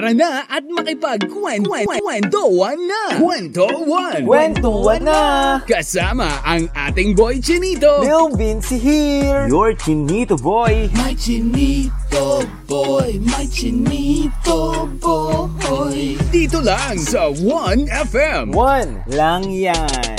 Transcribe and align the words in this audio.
Tara 0.00 0.16
na 0.16 0.48
at 0.48 0.64
makipagkwentuhan 0.64 2.80
na! 2.88 3.20
Kwentuhan! 3.20 4.24
Kwentuhan 4.24 5.04
na! 5.04 5.20
Kasama 5.68 6.40
ang 6.40 6.72
ating 6.72 7.12
boy 7.12 7.36
Chinito! 7.36 8.00
Lil 8.00 8.32
Vinci 8.32 8.80
here! 8.80 9.44
Your 9.44 9.76
Chinito 9.76 10.40
boy! 10.40 10.88
My 10.96 11.12
Chinito 11.12 12.48
boy! 12.64 13.20
My 13.28 13.44
Chinito 13.44 14.88
boy! 15.04 16.16
Dito 16.32 16.64
lang 16.64 16.96
sa 16.96 17.28
1FM! 17.28 18.56
One 18.56 19.04
lang 19.04 19.52
yan! 19.52 20.16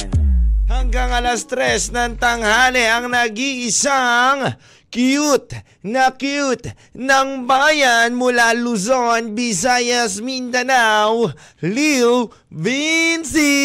Hanggang 0.70 1.10
alas 1.10 1.50
tres 1.50 1.90
ng 1.90 2.22
tanghali 2.22 2.86
ang 2.86 3.10
nag-iisang 3.10 4.46
cute 4.92 5.56
na 5.88 6.12
cute 6.12 6.76
ng 6.94 7.48
bayan 7.48 8.12
mula 8.14 8.52
Luzon, 8.52 9.32
Visayas, 9.32 10.20
Mindanao, 10.20 11.32
Lil 11.64 12.28
Vinci! 12.52 13.56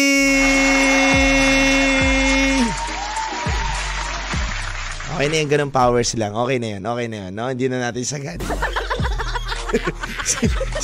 Okay 5.17 5.27
na 5.33 5.35
yan, 5.41 5.49
ganun 5.49 5.73
powers 5.73 6.13
lang. 6.13 6.31
Okay 6.37 6.61
na 6.61 6.77
yan, 6.77 6.81
okay 6.85 7.07
na 7.09 7.17
yan. 7.27 7.31
No? 7.33 7.49
Hindi 7.49 7.65
na 7.67 7.89
natin 7.89 8.05
sagad. 8.05 8.37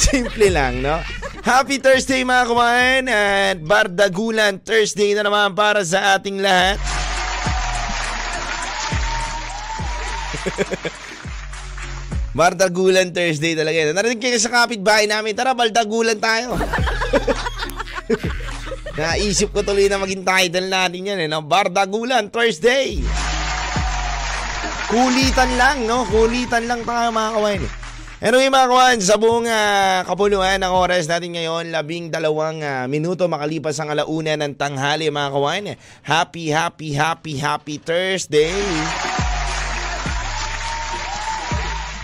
Simple 0.10 0.50
lang, 0.50 0.82
no? 0.82 1.00
Happy 1.46 1.78
Thursday 1.78 2.26
mga 2.26 2.44
kumain 2.50 3.04
at 3.12 3.62
Bardagulan 3.62 4.58
Thursday 4.58 5.14
na 5.14 5.28
naman 5.28 5.54
para 5.54 5.86
sa 5.86 6.18
ating 6.18 6.42
lahat. 6.42 6.82
Bardagulan 12.38 13.14
Thursday 13.14 13.54
talaga 13.54 13.78
yan. 13.78 13.94
Narinig 13.94 14.22
kayo 14.22 14.38
sa 14.42 14.66
kapitbahay 14.66 15.06
namin, 15.06 15.38
tara 15.38 15.54
Bardagulan 15.54 16.18
tayo. 16.18 16.58
Naisip 18.98 19.54
ko 19.54 19.66
tuloy 19.66 19.90
na 19.90 20.02
maging 20.02 20.26
title 20.26 20.70
natin 20.70 21.10
yan 21.14 21.20
eh, 21.26 21.30
no? 21.30 21.42
Bardagulan 21.46 22.30
Thursday. 22.30 23.02
Kulitan 24.90 25.58
lang, 25.58 25.90
no? 25.90 26.06
Kulitan 26.10 26.70
lang 26.70 26.86
tayo 26.86 27.10
mga 27.10 27.34
kawain. 27.38 27.64
Anyway 28.24 28.48
mga 28.48 28.72
kawan, 28.72 28.98
sa 29.04 29.20
buong 29.20 29.52
uh, 29.52 30.08
kapuluan 30.08 30.56
ng 30.56 30.72
oras 30.72 31.12
natin 31.12 31.36
ngayon, 31.36 31.76
labing 31.76 32.08
dalawang 32.08 32.64
uh, 32.64 32.88
minuto 32.88 33.28
makalipas 33.28 33.76
ang 33.84 33.92
alauna 33.92 34.40
ng 34.40 34.56
tanghali 34.56 35.12
mga 35.12 35.30
kawan. 35.36 35.76
Happy, 36.08 36.48
happy, 36.48 36.96
happy, 36.96 37.36
happy 37.36 37.76
Thursday! 37.84 38.56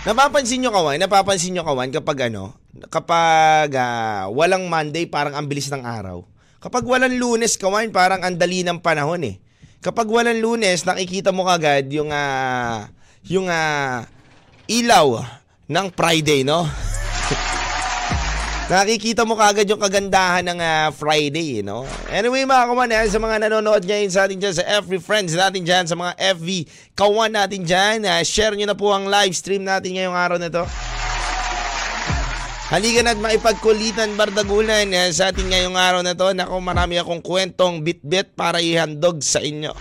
Napapansin 0.00 0.64
nyo 0.64 0.72
kawan, 0.72 0.96
napapansin 0.96 1.52
nyo 1.52 1.60
kawan 1.60 1.92
kapag 1.92 2.32
ano, 2.32 2.56
kapag 2.88 3.68
uh, 3.76 4.32
walang 4.32 4.64
Monday 4.64 5.04
parang 5.04 5.36
ang 5.36 5.44
bilis 5.44 5.68
ng 5.68 5.84
araw. 5.84 6.24
Kapag 6.56 6.88
walang 6.88 7.20
lunes 7.20 7.60
kawan 7.60 7.92
parang 7.92 8.24
ang 8.24 8.32
dali 8.32 8.64
ng 8.64 8.80
panahon 8.80 9.20
eh. 9.28 9.36
Kapag 9.84 10.08
walang 10.08 10.40
lunes 10.40 10.88
nakikita 10.88 11.36
mo 11.36 11.44
kagad 11.44 11.92
yung 11.92 12.08
uh, 12.16 12.88
yung 13.28 13.52
uh, 13.52 14.08
ilaw 14.72 15.20
ng 15.68 15.86
Friday, 15.92 16.48
no? 16.48 16.64
Nakikita 18.70 19.26
mo 19.26 19.34
kagad 19.34 19.66
yung 19.66 19.82
kagandahan 19.82 20.46
ng 20.46 20.62
uh, 20.62 20.94
Friday, 20.94 21.58
no? 21.58 21.82
Anyway, 22.06 22.46
mga 22.46 22.70
kawan, 22.70 22.94
eh, 22.94 23.10
sa 23.10 23.18
mga 23.18 23.36
nanonood 23.42 23.82
ngayon 23.82 24.14
sa 24.14 24.30
atin 24.30 24.38
dyan, 24.38 24.54
sa 24.54 24.62
FB 24.86 25.02
friends 25.02 25.34
natin 25.34 25.66
dyan, 25.66 25.90
sa 25.90 25.98
mga 25.98 26.14
FV 26.38 26.70
kawan 26.94 27.34
natin 27.34 27.66
dyan, 27.66 28.06
uh, 28.06 28.22
share 28.22 28.54
nyo 28.54 28.70
na 28.70 28.78
po 28.78 28.94
ang 28.94 29.10
live 29.10 29.34
stream 29.34 29.66
natin 29.66 29.98
ngayong 29.98 30.14
araw 30.14 30.38
na 30.38 30.46
to. 30.54 30.62
Halika 32.70 33.02
na't 33.02 33.18
maipagkulitan 33.18 34.14
bardagulan 34.14 34.86
uh, 34.94 35.10
sa 35.10 35.34
ating 35.34 35.50
ngayong 35.50 35.74
araw 35.74 36.06
na 36.06 36.14
to. 36.14 36.30
Nako, 36.30 36.62
marami 36.62 36.94
akong 37.02 37.26
kwentong 37.26 37.82
bit-bit 37.82 38.38
para 38.38 38.62
ihandog 38.62 39.18
sa 39.18 39.42
inyo. 39.42 39.74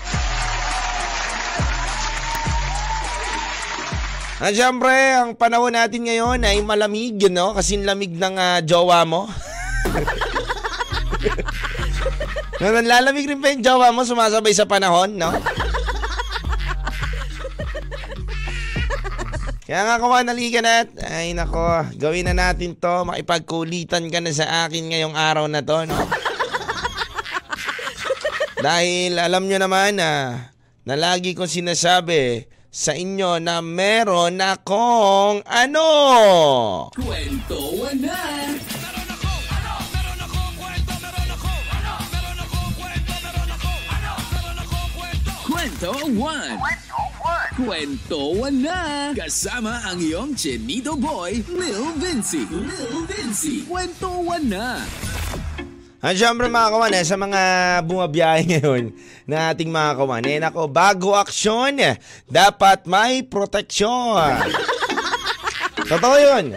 At 4.40 4.56
syempre, 4.56 4.96
ang 5.20 5.36
panahon 5.36 5.76
natin 5.76 6.08
ngayon 6.08 6.40
ay 6.48 6.64
malamig, 6.64 7.20
you 7.20 7.28
know? 7.28 7.52
Kasi 7.52 7.76
lamig 7.76 8.16
ng 8.16 8.40
uh, 8.40 8.64
jowa 8.64 9.04
mo. 9.04 9.28
Lalamig 12.64 13.28
rin 13.28 13.44
pa 13.44 13.52
yung 13.52 13.64
jowa 13.64 13.92
mo, 13.92 14.08
sumasabay 14.08 14.56
sa 14.56 14.64
panahon, 14.64 15.20
no? 15.20 15.36
Kaya 19.68 19.86
nga 19.86 20.02
kumain, 20.02 20.26
naliga 20.26 20.66
na. 20.66 20.88
Ay 21.06 21.36
nako, 21.38 21.86
gawin 22.00 22.26
na 22.26 22.34
natin 22.34 22.74
to. 22.74 23.06
Makipagkulitan 23.06 24.10
ka 24.10 24.18
na 24.24 24.34
sa 24.34 24.66
akin 24.66 24.90
ngayong 24.90 25.14
araw 25.14 25.46
na 25.46 25.62
to, 25.62 25.84
no? 25.84 26.00
Dahil 28.60 29.20
alam 29.20 29.46
nyo 29.46 29.60
naman 29.62 30.00
na, 30.00 30.10
na 30.88 30.96
lagi 30.98 31.38
kong 31.38 31.52
sinasabi, 31.52 32.50
sa 32.70 32.94
inyo 32.94 33.42
na 33.42 33.66
meron 33.66 34.38
akong 34.38 35.42
ano? 35.42 35.90
Kwento 36.94 37.90
na! 37.98 38.22
Kwento, 38.54 38.78
meron 38.78 39.10
ako, 39.10 39.32
ano? 39.50 39.74
Meron 39.90 40.20
ako 40.22 40.38
kwento, 40.54 40.94
meron 41.02 41.30
ako, 41.34 41.50
ano? 43.90 44.14
Meron 44.30 44.58
ako 44.62 44.78
kwento. 44.94 45.32
Kwento 45.50 45.92
1! 46.14 47.58
Kwento 47.58 48.22
na! 48.54 48.80
Kasama 49.18 49.74
ang 49.90 49.98
iyong 49.98 50.38
Chinito 50.38 50.94
Boy, 50.94 51.42
Lil 51.50 51.98
Vinci. 51.98 52.46
Lil 52.54 53.10
Vinci. 53.10 53.66
Kwento 53.66 54.14
na! 54.46 54.86
At 56.00 56.16
syempre 56.16 56.48
mga 56.48 56.72
kawan, 56.72 56.96
eh, 56.96 57.04
sa 57.04 57.20
mga 57.20 57.42
bumabiyahe 57.84 58.42
ngayon 58.48 58.96
na 59.28 59.52
ating 59.52 59.68
mga 59.68 60.00
kawan, 60.00 60.24
eh 60.24 60.40
nako, 60.40 60.72
bago 60.72 61.12
aksyon, 61.12 61.76
eh, 61.76 62.00
dapat 62.24 62.88
may 62.88 63.28
proteksyon. 63.28 64.48
Totoo 65.92 66.16
yun. 66.16 66.56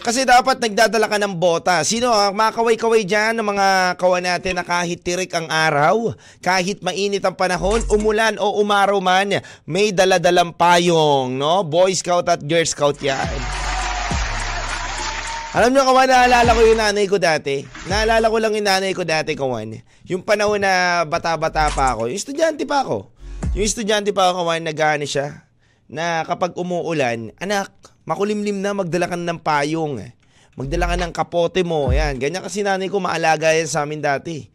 Kasi 0.00 0.26
dapat 0.26 0.58
nagdadala 0.58 1.06
ka 1.06 1.22
ng 1.22 1.36
bota. 1.38 1.86
Sino 1.86 2.10
ang 2.10 2.34
mga 2.34 2.50
kaway-kaway 2.56 3.06
dyan 3.06 3.38
ng 3.38 3.46
mga 3.46 3.68
kawan 4.00 4.26
natin 4.26 4.58
na 4.58 4.64
kahit 4.66 4.98
tirik 5.06 5.30
ang 5.38 5.46
araw, 5.46 6.10
kahit 6.42 6.82
mainit 6.82 7.22
ang 7.22 7.36
panahon, 7.38 7.84
umulan 7.92 8.40
o 8.42 8.58
umaraw 8.58 8.98
man, 8.98 9.38
may 9.70 9.94
daladalang 9.94 10.50
payong, 10.50 11.36
no? 11.36 11.62
Boy 11.62 11.94
Scout 11.94 12.26
at 12.26 12.42
Girl 12.42 12.66
Scout 12.66 12.98
yan. 12.98 13.69
Alam 15.50 15.74
nyo, 15.74 15.82
kawan, 15.82 16.06
naalala 16.06 16.54
ko 16.54 16.62
yung 16.62 16.78
nanay 16.78 17.10
ko 17.10 17.18
dati. 17.18 17.66
Naalala 17.90 18.30
ko 18.30 18.38
lang 18.38 18.54
yung 18.54 18.70
nanay 18.70 18.94
ko 18.94 19.02
dati, 19.02 19.34
kawan. 19.34 19.82
Yung 20.06 20.22
panahon 20.22 20.62
na 20.62 21.02
bata-bata 21.02 21.66
pa 21.74 21.90
ako. 21.90 22.06
Yung 22.06 22.14
estudyante 22.22 22.62
pa 22.62 22.86
ako. 22.86 23.10
Yung 23.58 23.66
estudyante 23.66 24.14
pa 24.14 24.30
ako, 24.30 24.46
kawan, 24.46 24.62
nagano 24.62 25.02
siya. 25.02 25.50
Na 25.90 26.22
kapag 26.22 26.54
umuulan, 26.54 27.34
anak, 27.42 27.66
makulimlim 28.06 28.62
na, 28.62 28.78
magdala 28.78 29.10
ka 29.10 29.18
ng 29.18 29.42
payong. 29.42 30.14
Magdala 30.54 30.86
ka 30.86 30.96
ng 31.02 31.10
kapote 31.18 31.66
mo. 31.66 31.90
Yan, 31.90 32.22
ganyan 32.22 32.46
kasi 32.46 32.62
nanay 32.62 32.86
ko 32.86 33.02
maalaga 33.02 33.50
yan 33.50 33.66
sa 33.66 33.82
amin 33.82 33.98
dati. 33.98 34.46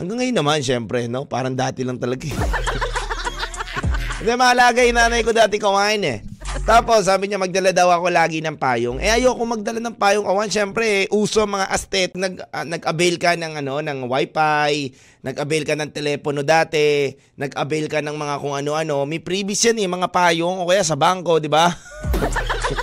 Hanggang 0.00 0.16
ngayon 0.16 0.36
naman, 0.40 0.64
syempre, 0.64 1.12
no? 1.12 1.28
Parang 1.28 1.52
dati 1.52 1.84
lang 1.84 2.00
talaga. 2.00 2.24
Hindi, 4.24 4.32
maalaga 4.32 4.80
yung 4.80 4.96
nanay 4.96 5.20
ko 5.20 5.36
dati, 5.36 5.60
kawan, 5.60 6.00
eh. 6.08 6.24
Tapos 6.68 7.08
sabi 7.08 7.32
niya 7.32 7.40
magdala 7.40 7.72
daw 7.72 7.88
ako 7.88 8.12
lagi 8.12 8.44
ng 8.44 8.60
payong. 8.60 9.00
Eh 9.00 9.08
ayoko 9.08 9.40
magdala 9.48 9.80
ng 9.80 9.96
payong 9.96 10.28
kawan. 10.28 10.52
Syempre, 10.52 11.08
uso 11.08 11.40
mga 11.48 11.64
astet 11.72 12.12
nag 12.12 12.44
uh, 12.44 12.60
nag-avail 12.60 13.16
ka 13.16 13.40
ng 13.40 13.64
ano 13.64 13.80
ng 13.80 14.04
wifi, 14.04 14.92
nag-avail 15.24 15.64
ka 15.64 15.72
ng 15.80 15.88
telepono 15.96 16.44
dati, 16.44 17.08
nag-avail 17.40 17.88
ka 17.88 18.04
ng 18.04 18.12
mga 18.12 18.34
kung 18.44 18.52
ano-ano. 18.52 19.08
May 19.08 19.16
previous 19.16 19.64
yan 19.64 19.80
eh, 19.80 19.88
mga 19.88 20.12
payong 20.12 20.60
o 20.60 20.68
kaya 20.68 20.84
sa 20.84 20.92
bangko, 20.92 21.40
di 21.40 21.48
ba? 21.48 21.72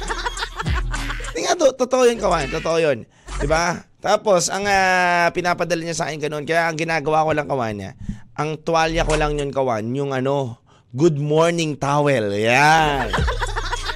Tinga 1.38 1.54
to, 1.54 1.78
totoo 1.78 2.10
yun 2.10 2.18
kawan, 2.18 2.50
totoo 2.50 2.82
yun. 2.82 3.06
Di 3.38 3.46
ba? 3.46 3.86
Tapos, 4.02 4.50
ang 4.50 4.66
uh, 4.66 5.30
pinapadala 5.30 5.86
niya 5.86 5.94
sa 5.94 6.10
akin 6.10 6.26
ganun, 6.26 6.42
kaya 6.50 6.66
ang 6.66 6.74
ginagawa 6.74 7.22
ko 7.22 7.38
lang 7.38 7.46
kawan 7.46 7.78
niya, 7.78 7.92
ang 8.34 8.58
tuwalya 8.58 9.06
ko 9.06 9.14
lang 9.14 9.38
yun 9.38 9.54
kawan, 9.54 9.86
yung 9.94 10.10
ano, 10.10 10.58
good 10.98 11.22
morning 11.22 11.78
towel. 11.78 12.34
Yan. 12.34 13.14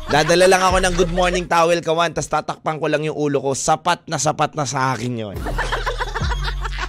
Dadala 0.09 0.49
lang 0.49 0.65
ako 0.65 0.81
ng 0.81 0.93
good 0.97 1.13
morning 1.13 1.45
towel 1.45 1.77
kawan, 1.85 2.09
tas 2.09 2.25
tatakpan 2.25 2.81
ko 2.81 2.89
lang 2.89 3.05
yung 3.05 3.13
ulo 3.13 3.45
ko. 3.45 3.53
Sapat 3.53 4.09
na 4.09 4.17
sapat 4.17 4.57
na 4.57 4.65
sa 4.65 4.97
akin 4.97 5.13
yon. 5.13 5.37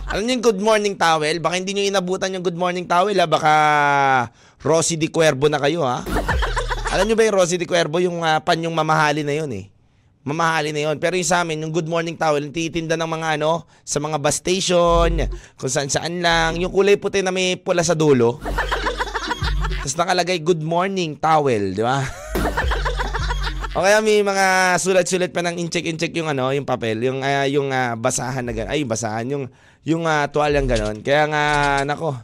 Alam 0.08 0.24
niyo 0.24 0.32
yung 0.40 0.46
good 0.48 0.60
morning 0.64 0.96
towel? 0.96 1.36
Baka 1.36 1.60
hindi 1.60 1.76
niyo 1.76 1.92
inabutan 1.92 2.32
yung 2.32 2.40
good 2.40 2.56
morning 2.56 2.88
towel 2.88 3.12
ha. 3.20 3.28
Baka 3.28 3.52
Rosy 4.64 4.96
de 4.96 5.12
Cuervo 5.12 5.52
na 5.52 5.60
kayo 5.60 5.84
ha. 5.84 6.00
Alam 6.96 7.12
niyo 7.12 7.14
ba 7.20 7.28
yung 7.28 7.36
Rosy 7.36 7.60
de 7.60 7.68
Cuervo? 7.68 8.00
Yung 8.00 8.24
uh, 8.24 8.40
panyong 8.40 8.72
mamahali 8.72 9.20
na 9.20 9.36
yun 9.36 9.52
eh. 9.52 9.68
Mamahali 10.24 10.72
na 10.72 10.88
yun. 10.88 10.96
Pero 10.96 11.12
yung 11.12 11.28
sa 11.28 11.44
amin, 11.44 11.60
yung 11.60 11.76
good 11.76 11.92
morning 11.92 12.16
towel, 12.16 12.40
titinda 12.48 12.96
ng 12.96 13.04
mga 13.20 13.36
ano, 13.36 13.68
sa 13.84 14.00
mga 14.00 14.16
bus 14.16 14.40
station, 14.40 15.28
kung 15.60 15.68
saan 15.68 15.92
saan 15.92 16.24
lang. 16.24 16.56
Yung 16.56 16.72
kulay 16.72 16.96
puti 16.96 17.20
na 17.20 17.36
may 17.36 17.60
pula 17.60 17.84
sa 17.84 17.92
dulo. 17.92 18.40
Tapos 19.84 19.92
nakalagay 19.92 20.40
good 20.40 20.64
morning 20.64 21.20
towel, 21.20 21.76
di 21.76 21.84
ba? 21.84 22.29
O 23.70 23.86
kaya 23.86 24.02
may 24.02 24.18
mga 24.26 24.74
sulat-sulat 24.82 25.30
pa 25.30 25.46
ng 25.46 25.54
incheck-incheck 25.62 26.10
yung 26.18 26.26
ano, 26.26 26.50
yung 26.50 26.66
papel, 26.66 27.06
yung 27.06 27.22
ah, 27.22 27.46
yung 27.46 27.70
ah, 27.70 27.94
basahan 27.94 28.42
na 28.42 28.50
gano'n. 28.50 28.74
Ay, 28.74 28.82
basahan 28.82 29.30
yung 29.30 29.44
yung 29.86 30.10
uh, 30.10 30.26
tuwalyang 30.26 30.66
gano'n. 30.66 31.06
Kaya 31.06 31.30
nga 31.30 31.42
nako, 31.86 32.18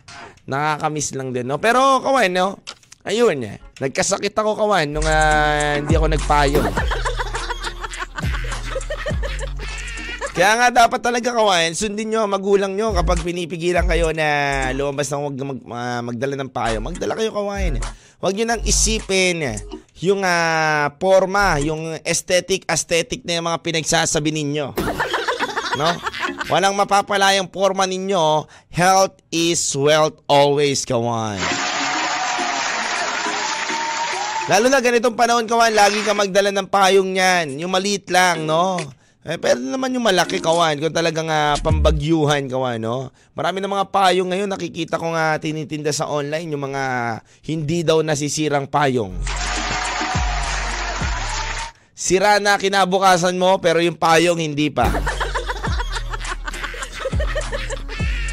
nakakamiss 0.51 1.15
lang 1.15 1.31
din, 1.31 1.47
no. 1.47 1.63
Pero 1.63 2.03
kawan, 2.03 2.35
no. 2.35 2.59
Ayun, 3.07 3.47
eh. 3.47 3.63
Nagkasakit 3.79 4.35
ako 4.35 4.59
kawan 4.59 4.91
nung 4.91 5.07
ah, 5.07 5.79
hindi 5.79 5.95
ako 5.95 6.07
nagpayo. 6.11 6.67
Kaya 10.37 10.53
nga 10.53 10.85
dapat 10.85 11.01
talaga 11.01 11.33
kawan, 11.33 11.73
sundin 11.73 12.13
nyo 12.13 12.29
ang 12.29 12.37
magulang 12.37 12.77
nyo 12.77 12.93
kapag 12.93 13.25
pinipigilan 13.25 13.89
kayo 13.89 14.13
na 14.13 14.69
lumabas 14.77 15.09
ng 15.09 15.25
wag 15.25 15.37
mag, 15.41 15.61
ah, 15.73 16.05
magdala 16.05 16.37
ng 16.37 16.53
payo. 16.53 16.77
Magdala 16.85 17.17
kayo 17.17 17.33
kawan. 17.33 17.81
Huwag 18.21 18.37
nyo 18.37 18.45
nang 18.45 18.61
isipin 18.69 19.57
yung 20.05 20.21
ah, 20.21 20.93
forma, 21.01 21.57
yung 21.65 21.97
aesthetic, 22.05 22.69
aesthetic 22.69 23.25
na 23.25 23.41
yung 23.41 23.49
mga 23.49 23.65
pinagsasabi 23.65 24.29
ninyo. 24.29 24.77
No? 25.81 25.89
Walang 26.53 26.77
mapapalayang 26.77 27.49
forma 27.49 27.89
ninyo. 27.89 28.45
Health 28.69 29.17
is 29.33 29.73
wealth 29.73 30.21
always, 30.29 30.85
kawan. 30.85 31.41
Lalo 34.53 34.69
na 34.69 34.85
ganitong 34.85 35.17
panahon, 35.17 35.49
kawan, 35.49 35.73
lagi 35.73 36.05
ka 36.05 36.13
magdala 36.13 36.53
ng 36.53 36.69
payong 36.69 37.17
yan. 37.17 37.57
Yung 37.57 37.73
maliit 37.73 38.13
lang, 38.13 38.45
no? 38.45 38.77
Eh, 39.27 39.43
pero 39.43 39.59
naman 39.59 39.91
yung 39.91 40.07
malaki, 40.07 40.39
kawan, 40.39 40.79
kung 40.79 40.95
talagang 40.95 41.27
uh, 41.27 41.59
pambagyuhan, 41.59 42.47
kawan, 42.47 42.79
no? 42.79 43.11
Marami 43.35 43.59
na 43.59 43.67
mga 43.67 43.91
payong 43.91 44.31
ngayon, 44.31 44.47
nakikita 44.47 45.03
ko 45.03 45.11
nga 45.19 45.35
tinitinda 45.43 45.91
sa 45.91 46.07
online, 46.07 46.55
yung 46.55 46.71
mga 46.71 46.83
hindi 47.51 47.83
daw 47.83 48.07
nasisirang 48.07 48.71
payong. 48.71 49.19
Sira 51.91 52.39
na 52.39 52.55
kinabukasan 52.55 53.35
mo, 53.35 53.59
pero 53.59 53.83
yung 53.83 53.99
payong 53.99 54.39
hindi 54.39 54.71
pa. 54.71 54.95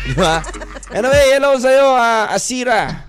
Di 0.05 0.13
ba? 0.13 0.45
Anyway, 0.93 1.25
hello 1.33 1.57
sa'yo, 1.57 1.89
uh, 1.89 2.29
Asira. 2.29 3.02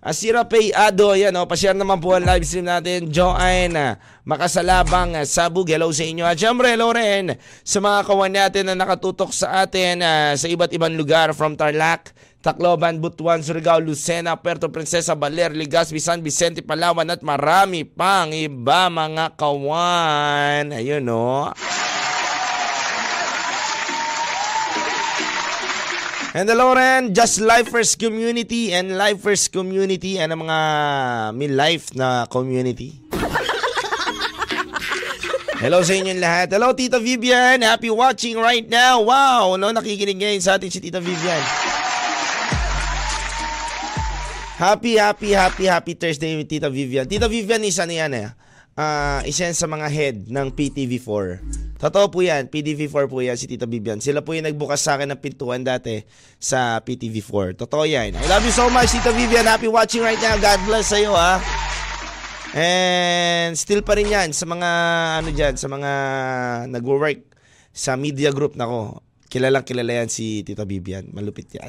Asira 0.00 0.48
Pay 0.48 0.72
Ado, 0.72 1.12
yan 1.12 1.36
o, 1.36 1.44
pa-share 1.44 1.76
naman 1.76 2.00
po 2.00 2.16
ang 2.16 2.24
live 2.24 2.40
stream 2.48 2.64
natin. 2.64 3.12
Joanne, 3.12 4.00
Makasalabang, 4.24 5.12
uh, 5.12 5.28
Sabug, 5.28 5.68
hello 5.68 5.92
sa 5.92 6.08
inyo. 6.08 6.24
At 6.24 6.40
syempre, 6.40 6.72
hello 6.72 6.88
rin 6.88 7.36
sa 7.60 7.84
mga 7.84 8.08
kawan 8.08 8.32
natin 8.32 8.72
na 8.72 8.80
nakatutok 8.80 9.28
sa 9.28 9.60
atin 9.60 10.00
uh, 10.00 10.32
sa 10.40 10.48
iba't 10.48 10.72
ibang 10.72 10.96
lugar 10.96 11.36
from 11.36 11.52
Tarlac, 11.52 12.16
Tacloban, 12.40 12.96
Butuan, 12.96 13.44
Surigao, 13.44 13.76
Lucena, 13.76 14.40
Puerto 14.40 14.72
Princesa, 14.72 15.12
Baler, 15.12 15.52
Legazpi, 15.52 16.00
San 16.00 16.24
Vicente, 16.24 16.64
Palawan 16.64 17.12
at 17.12 17.20
marami 17.20 17.84
pang 17.84 18.32
iba 18.32 18.88
mga 18.88 19.36
kawan. 19.36 20.80
Ayun 20.80 21.12
o. 21.12 21.52
And 26.30 26.46
hello 26.46 26.70
rin, 26.78 27.10
Just 27.10 27.42
Lifers 27.42 27.98
Community 27.98 28.70
and 28.70 28.94
Lifers 28.94 29.50
Community. 29.50 30.14
Ano 30.22 30.38
mga 30.38 30.58
may 31.34 31.50
life 31.50 31.90
na 31.98 32.30
community? 32.30 33.02
Hello 35.58 35.82
sa 35.82 35.90
inyong 35.90 36.22
lahat. 36.22 36.54
Hello 36.54 36.70
Tita 36.70 37.02
Vivian. 37.02 37.66
Happy 37.66 37.90
watching 37.90 38.38
right 38.38 38.62
now. 38.62 39.02
Wow, 39.02 39.58
no 39.58 39.74
nakikinig 39.74 40.22
ngayon 40.22 40.38
sa 40.38 40.54
atin 40.54 40.70
si 40.70 40.78
Tita 40.78 41.02
Vivian. 41.02 41.42
Happy, 44.54 45.02
happy, 45.02 45.34
happy, 45.34 45.66
happy 45.66 45.98
Thursday 45.98 46.38
with 46.38 46.46
Tita 46.46 46.70
Vivian. 46.70 47.10
Tita 47.10 47.26
Vivian 47.26 47.66
isa 47.66 47.90
na 47.90 48.06
yan 48.06 48.14
eh. 48.14 48.30
Uh, 48.80 49.20
isa 49.28 49.44
yan 49.44 49.52
sa 49.52 49.68
mga 49.68 49.86
head 49.92 50.16
ng 50.32 50.48
PTV4. 50.56 51.44
Totoo 51.76 52.08
po 52.08 52.24
yan, 52.24 52.48
PTV4 52.48 53.04
po 53.12 53.20
yan 53.20 53.36
si 53.36 53.44
Tita 53.44 53.68
Vivian. 53.68 54.00
Sila 54.00 54.24
po 54.24 54.32
yung 54.32 54.48
nagbukas 54.48 54.80
sa 54.80 54.96
akin 54.96 55.12
ng 55.12 55.20
pintuan 55.20 55.60
dati 55.60 56.00
sa 56.40 56.80
PTV4. 56.80 57.60
Totoo 57.60 57.84
yan. 57.84 58.16
I 58.16 58.24
love 58.24 58.40
you 58.40 58.52
so 58.52 58.72
much 58.72 58.88
Tita 58.96 59.12
Vivian. 59.12 59.44
Happy 59.44 59.68
watching 59.68 60.00
right 60.00 60.20
now. 60.24 60.40
God 60.40 60.60
bless 60.64 60.96
sa'yo 60.96 61.12
ha. 61.12 61.44
And 62.56 63.52
still 63.52 63.84
pa 63.84 64.00
rin 64.00 64.08
yan 64.08 64.32
sa 64.32 64.48
mga 64.48 64.70
ano 65.20 65.28
dyan, 65.28 65.54
sa 65.60 65.68
mga 65.68 65.90
nagwo-work 66.72 67.20
sa 67.76 68.00
media 68.00 68.32
group 68.32 68.56
na 68.56 68.64
ko. 68.64 69.04
Kilalang 69.28 69.68
kilala 69.68 70.00
yan 70.04 70.08
si 70.08 70.40
Tita 70.40 70.64
Vivian. 70.64 71.04
Malupit 71.12 71.52
yan. 71.52 71.68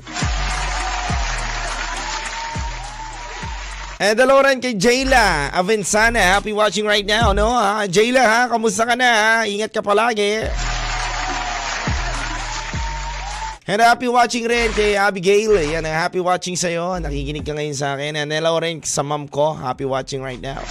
And 4.02 4.18
hello 4.18 4.42
rin 4.42 4.58
kay 4.58 4.74
Jayla 4.74 5.54
Avensana. 5.54 6.18
Happy 6.18 6.50
watching 6.50 6.90
right 6.90 7.06
now, 7.06 7.38
no? 7.38 7.54
Ha? 7.54 7.86
Jayla, 7.86 8.26
ha? 8.26 8.42
Kamusta 8.50 8.82
ka 8.82 8.98
na, 8.98 9.06
ha? 9.06 9.34
Ingat 9.46 9.70
ka 9.70 9.86
palagi. 9.86 10.50
And 13.70 13.78
happy 13.78 14.10
watching 14.10 14.50
rin 14.50 14.74
kay 14.74 14.98
Abigail. 14.98 15.54
Yan, 15.54 15.86
happy 15.86 16.18
watching 16.18 16.58
sa'yo. 16.58 16.98
Nakikinig 16.98 17.46
ka 17.46 17.54
ngayon 17.54 17.78
sa 17.78 17.94
akin. 17.94 18.18
And 18.18 18.34
hello 18.34 18.58
rin 18.58 18.82
sa 18.82 19.06
mom 19.06 19.30
ko. 19.30 19.54
Happy 19.54 19.86
watching 19.86 20.26
right 20.26 20.42
now. 20.42 20.66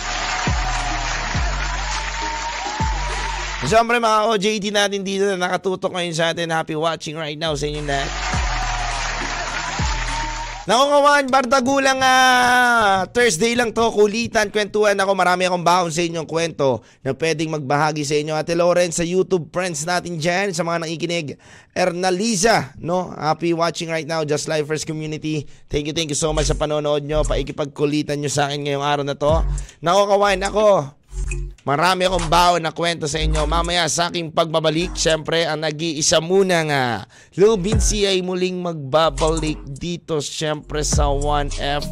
Siyempre 3.63 4.03
mga 4.03 4.27
OJT 4.27 4.75
natin 4.75 5.07
dito 5.07 5.31
na 5.31 5.39
nakatutok 5.39 5.95
ngayon 5.95 6.19
sa 6.19 6.35
atin. 6.35 6.51
Happy 6.51 6.75
watching 6.75 7.15
right 7.15 7.39
now 7.39 7.55
sa 7.55 7.71
inyo 7.71 7.87
lahat. 7.87 8.30
Naku 10.71 10.87
kawan, 10.87 11.27
bardagulang 11.35 11.99
uh, 11.99 13.03
Thursday 13.11 13.59
lang 13.59 13.75
to, 13.75 13.83
kulitan, 13.91 14.55
kwentuhan 14.55 14.95
ako. 14.95 15.19
Marami 15.19 15.43
akong 15.43 15.67
baon 15.67 15.91
sa 15.91 15.99
inyong 15.99 16.31
kwento 16.31 16.87
na 17.03 17.11
pwedeng 17.11 17.51
magbahagi 17.51 18.07
sa 18.07 18.15
inyo. 18.15 18.39
Ate 18.39 18.55
Loren, 18.55 18.95
sa 18.95 19.03
YouTube 19.03 19.51
friends 19.51 19.83
natin 19.83 20.23
dyan, 20.23 20.55
sa 20.55 20.63
mga 20.63 20.87
nakikinig. 20.87 21.35
Ernaliza, 21.75 22.71
no? 22.79 23.11
Happy 23.19 23.51
watching 23.51 23.91
right 23.91 24.07
now, 24.07 24.23
Just 24.23 24.47
Life 24.47 24.71
First 24.71 24.87
Community. 24.87 25.43
Thank 25.67 25.91
you, 25.91 25.95
thank 25.97 26.07
you 26.07 26.15
so 26.15 26.31
much 26.31 26.47
sa 26.47 26.55
panonood 26.55 27.03
nyo. 27.03 27.27
Paikipagkulitan 27.27 28.23
nyo 28.23 28.31
sa 28.31 28.47
akin 28.47 28.63
ngayong 28.63 28.87
araw 28.87 29.03
na 29.03 29.19
to. 29.19 29.43
Naku 29.83 30.03
kawan, 30.07 30.39
ako, 30.39 30.87
Marami 31.61 32.09
akong 32.09 32.33
baon 32.33 32.65
na 32.65 32.73
kwento 32.73 33.05
sa 33.05 33.21
inyo 33.21 33.45
mamaya 33.45 33.85
sa 33.87 34.09
aking 34.09 34.33
pagbabalik. 34.33 34.97
Siyempre, 34.97 35.45
ang 35.45 35.61
nag-iisa 35.61 36.19
muna 36.19 36.65
nga. 36.65 36.85
Lil 37.37 37.61
Vinci 37.61 38.09
ay 38.09 38.25
muling 38.25 38.65
magbabalik 38.65 39.61
dito 39.69 40.25
siyempre 40.25 40.81
sa 40.81 41.13
1FM. 41.13 41.83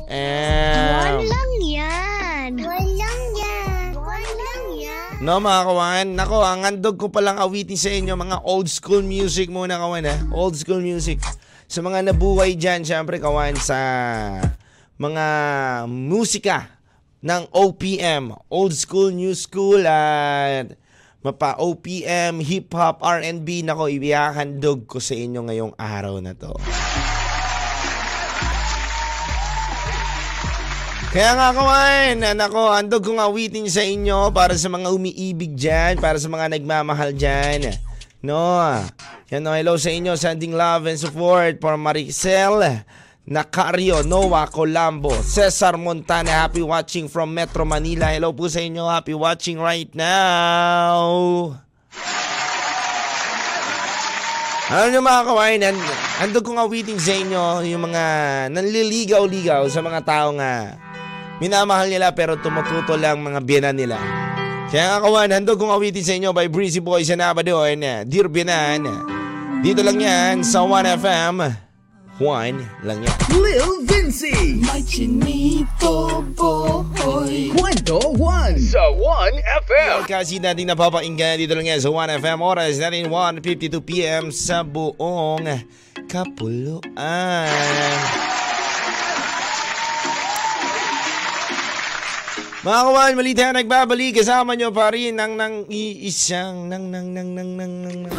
Walang 1.21 1.55
yan. 1.61 2.51
Walang 2.65 3.25
yan. 3.37 3.91
Walang 3.93 4.67
yan. 4.73 5.13
No 5.21 5.37
mga 5.37 5.61
kawan, 5.69 6.07
nako 6.17 6.37
ang 6.41 6.65
handog 6.65 6.97
ko 6.97 7.13
palang 7.13 7.37
awitin 7.37 7.77
sa 7.77 7.93
inyo 7.93 8.17
mga 8.17 8.41
old 8.49 8.73
school 8.73 9.05
music 9.05 9.53
muna 9.53 9.77
kawan 9.77 10.09
ha. 10.09 10.17
Old 10.33 10.57
school 10.57 10.81
music. 10.81 11.21
Sa 11.69 11.85
mga 11.85 12.09
nabuhay 12.09 12.57
dyan, 12.57 12.89
syempre 12.89 13.21
kawan 13.21 13.53
sa 13.61 13.77
mga 14.97 15.27
musika 15.87 16.78
ng 17.19 17.43
OPM, 17.51 18.31
Old 18.47 18.75
School, 18.79 19.11
New 19.11 19.35
School 19.35 19.83
at 19.83 20.79
mapa 21.19 21.59
OPM, 21.59 22.39
Hip 22.47 22.71
Hop, 22.79 23.03
R&B 23.03 23.67
nako 23.67 23.91
ibiyahandog 23.91 24.87
ko 24.87 25.03
sa 25.03 25.19
inyo 25.19 25.43
ngayong 25.51 25.75
araw 25.75 26.23
na 26.23 26.33
to. 26.39 26.55
Kaya 31.09 31.33
nga 31.35 31.49
kawan, 31.57 32.21
nako, 32.37 32.71
andog 32.71 33.03
kong 33.03 33.19
awitin 33.19 33.67
sa 33.67 33.83
inyo 33.83 34.31
para 34.31 34.55
sa 34.55 34.71
mga 34.71 34.93
umiibig 34.93 35.57
dyan, 35.59 35.99
para 35.99 36.21
sa 36.21 36.31
mga 36.31 36.55
nagmamahal 36.55 37.17
dyan. 37.17 37.75
No, 38.23 38.71
yan 39.33 39.43
no, 39.43 39.57
hello 39.57 39.75
sa 39.75 39.91
inyo, 39.91 40.15
sending 40.15 40.55
love 40.55 40.87
and 40.87 41.01
support 41.01 41.59
for 41.59 41.75
Maricel, 41.81 42.63
Nacario, 43.29 44.01
Noah 44.09 44.49
Colambo, 44.49 45.13
Cesar 45.21 45.77
Montana, 45.77 46.49
happy 46.49 46.65
watching 46.65 47.13
from 47.13 47.37
Metro 47.37 47.69
Manila. 47.69 48.09
Hello 48.09 48.33
po 48.33 48.49
sa 48.49 48.65
inyo, 48.65 48.89
happy 48.89 49.13
watching 49.13 49.61
right 49.61 49.93
now. 49.93 51.53
Alam 54.73 54.89
nyo 54.97 55.01
mga 55.05 55.23
kawain, 55.29 55.61
andog 56.25 56.45
kong 56.45 56.57
awiting 56.57 56.97
sa 56.97 57.13
inyo 57.13 57.69
yung 57.69 57.93
mga 57.93 58.05
nanliligaw-ligaw 58.49 59.69
sa 59.69 59.85
mga 59.85 60.01
tao 60.09 60.33
nga 60.41 60.81
minamahal 61.37 61.93
nila 61.93 62.17
pero 62.17 62.41
tumututo 62.41 62.97
lang 62.97 63.21
mga 63.21 63.45
biyanan 63.45 63.77
nila. 63.77 64.01
Kaya 64.73 64.97
nga 64.97 65.05
kawan, 65.05 65.37
handog 65.37 65.61
kong 65.61 65.77
awitin 65.77 66.05
sa 66.05 66.17
inyo 66.17 66.33
by 66.33 66.49
Breezy 66.49 66.81
Boys 66.81 67.13
and 67.13 67.21
Abadoon, 67.21 68.09
Dear 68.09 68.33
Binan. 68.33 68.89
Dito 69.61 69.85
lang 69.85 70.01
yan 70.01 70.41
sa 70.41 70.65
1FM. 70.65 71.68
1 72.19 72.83
lang 72.83 72.99
yan. 73.07 73.17
Lil 73.31 73.87
Vinci. 73.87 74.59
May 74.59 74.83
chinito 74.83 76.27
boy. 76.35 77.55
Kwento 77.55 78.03
1 78.19 78.59
sa 78.59 78.91
1FM. 78.91 80.03
Kasi 80.11 80.43
natin 80.43 80.67
napapakinggan 80.75 81.39
dito 81.39 81.55
lang 81.55 81.71
yan 81.71 81.79
sa 81.79 81.95
1FM 81.95 82.43
oras 82.43 82.75
natin 82.83 83.07
1.52pm 83.07 84.35
sa 84.35 84.67
buong 84.67 85.47
kapuluan. 86.11 86.83
Mga 92.59 92.81
kawan, 92.85 93.15
malita 93.15 93.43
na 93.49 93.63
nagbabalik. 93.63 94.19
Kasama 94.19 94.59
nyo 94.59 94.75
pa 94.75 94.91
rin 94.91 95.15
ang 95.23 95.39
nang 95.39 95.71
iisang 95.71 96.67
nang 96.67 96.91
nang 96.91 97.15
nang 97.15 97.31
nang 97.31 97.55
nang 97.55 97.75
nang 97.87 97.99
nang. 98.11 98.15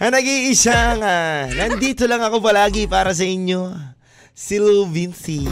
Ang 0.00 1.04
ah, 1.04 1.44
nandito 1.52 2.08
lang 2.08 2.24
ako 2.24 2.40
palagi 2.40 2.88
para 2.88 3.12
sa 3.12 3.20
inyo. 3.20 3.68
Si 4.32 4.56
Lou 4.56 4.88
Vinci. 4.88 5.44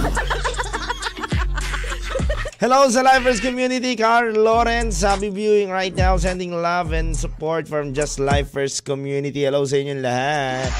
Hello 2.57 2.88
sa 2.88 3.05
Lifers 3.05 3.45
community, 3.45 3.93
Carl 3.93 4.33
Lawrence. 4.33 5.05
Happy 5.05 5.28
viewing 5.28 5.69
right 5.69 5.93
now. 5.93 6.17
Sending 6.17 6.57
love 6.57 6.97
and 6.97 7.12
support 7.12 7.69
from 7.69 7.93
Just 7.93 8.17
Lifers 8.17 8.81
community. 8.81 9.45
Hello 9.45 9.69
sa 9.69 9.85
inyong 9.85 10.00
lahat. 10.00 10.73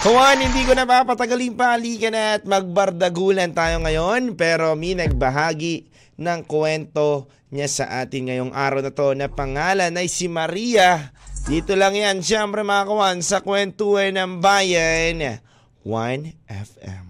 Kawan, 0.00 0.48
hindi 0.48 0.64
ko 0.64 0.72
na 0.72 0.88
papatagalin 0.88 1.60
pa. 1.60 1.76
Halika 1.76 2.08
na 2.08 2.40
at 2.40 2.48
magbardagulan 2.48 3.52
tayo 3.52 3.84
ngayon. 3.84 4.32
Pero 4.40 4.72
mi 4.80 4.96
nagbahagi 4.96 5.92
ng 6.16 6.40
kwento 6.48 7.28
niya 7.52 7.68
sa 7.68 7.84
atin 8.00 8.32
ngayong 8.32 8.56
araw 8.56 8.80
na 8.80 8.96
to 8.96 9.12
na 9.12 9.28
pangalan 9.28 9.92
ay 9.92 10.08
si 10.08 10.24
Maria. 10.24 11.12
Dito 11.42 11.74
lang 11.74 11.98
yan, 11.98 12.22
siyempre 12.22 12.62
mga 12.62 12.86
kawan, 12.86 13.18
sa 13.18 13.42
kwentuhan 13.42 14.14
ng 14.14 14.38
bayan, 14.38 15.42
1FM. 15.82 17.06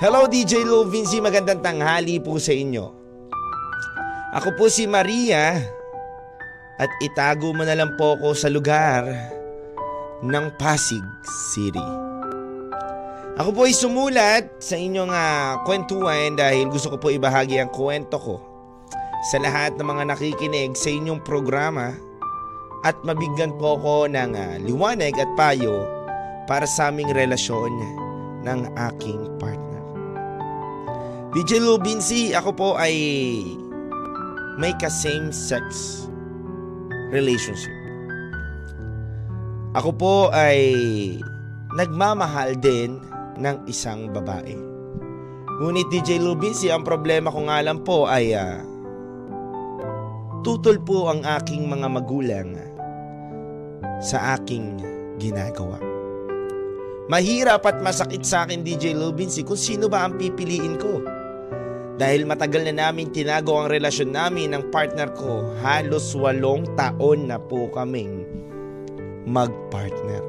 Hello 0.00 0.24
DJ 0.24 0.64
Lou 0.64 0.88
Vinci, 0.88 1.20
magandang 1.20 1.60
tanghali 1.60 2.16
po 2.16 2.40
sa 2.40 2.56
inyo. 2.56 2.96
Ako 4.40 4.56
po 4.56 4.72
si 4.72 4.88
Maria 4.88 5.60
at 6.80 6.88
itago 7.04 7.52
mo 7.52 7.60
na 7.60 7.76
lang 7.76 7.92
po 8.00 8.16
ako 8.16 8.32
sa 8.32 8.48
lugar 8.48 9.04
ng 10.24 10.46
Pasig 10.56 11.04
City. 11.52 11.84
Ako 13.36 13.52
po 13.52 13.68
ay 13.68 13.76
sumulat 13.76 14.64
sa 14.64 14.80
inyong 14.80 15.12
uh, 15.12 15.60
kwentuhan 15.68 16.40
dahil 16.40 16.72
gusto 16.72 16.88
ko 16.88 16.96
po 16.96 17.12
ibahagi 17.12 17.60
ang 17.60 17.68
kwento 17.68 18.16
ko 18.16 18.47
sa 19.26 19.42
lahat 19.42 19.74
ng 19.74 19.86
mga 19.86 20.04
nakikinig 20.14 20.78
sa 20.78 20.90
inyong 20.94 21.18
programa 21.26 21.90
at 22.86 22.94
mabigyan 23.02 23.50
po 23.58 23.74
ako 23.74 24.06
ng 24.06 24.32
uh, 24.38 24.54
liwanag 24.62 25.14
at 25.18 25.30
payo 25.34 25.82
para 26.46 26.64
sa 26.64 26.94
aming 26.94 27.10
relasyon 27.10 27.72
ng 28.46 28.60
aking 28.90 29.18
partner. 29.42 29.82
DJ 31.34 31.58
Lou 31.58 31.76
Binsi, 31.82 32.30
ako 32.32 32.50
po 32.54 32.68
ay 32.78 32.94
may 34.58 34.74
ka-same 34.78 35.34
sex 35.34 36.02
relationship. 37.10 37.74
Ako 39.76 39.92
po 39.92 40.14
ay 40.32 40.58
nagmamahal 41.76 42.56
din 42.56 42.98
ng 43.38 43.56
isang 43.68 44.10
babae. 44.10 44.56
Ngunit 45.58 45.90
DJ 45.90 46.22
Lubinsi, 46.22 46.70
ang 46.70 46.86
problema 46.86 47.34
ko 47.34 47.46
nga 47.50 47.58
lang 47.62 47.82
po 47.82 48.06
ay 48.06 48.34
uh, 48.34 48.62
tutol 50.42 50.78
po 50.82 51.10
ang 51.10 51.26
aking 51.26 51.66
mga 51.66 51.88
magulang 51.90 52.50
sa 53.98 54.38
aking 54.38 54.78
ginagawa. 55.18 55.78
Mahirap 57.08 57.64
at 57.64 57.80
masakit 57.80 58.20
sa 58.22 58.44
akin 58.44 58.60
DJ 58.60 58.92
Lubinsi 58.92 59.40
kung 59.40 59.56
sino 59.56 59.88
ba 59.88 60.04
ang 60.04 60.20
pipiliin 60.20 60.76
ko. 60.76 61.00
Dahil 61.98 62.28
matagal 62.28 62.68
na 62.70 62.86
namin 62.86 63.10
tinago 63.10 63.58
ang 63.58 63.72
relasyon 63.72 64.14
namin 64.14 64.54
ng 64.54 64.70
partner 64.70 65.10
ko, 65.18 65.50
halos 65.64 66.14
walong 66.14 66.68
taon 66.78 67.26
na 67.26 67.40
po 67.42 67.66
kaming 67.74 68.22
mag-partner. 69.26 70.22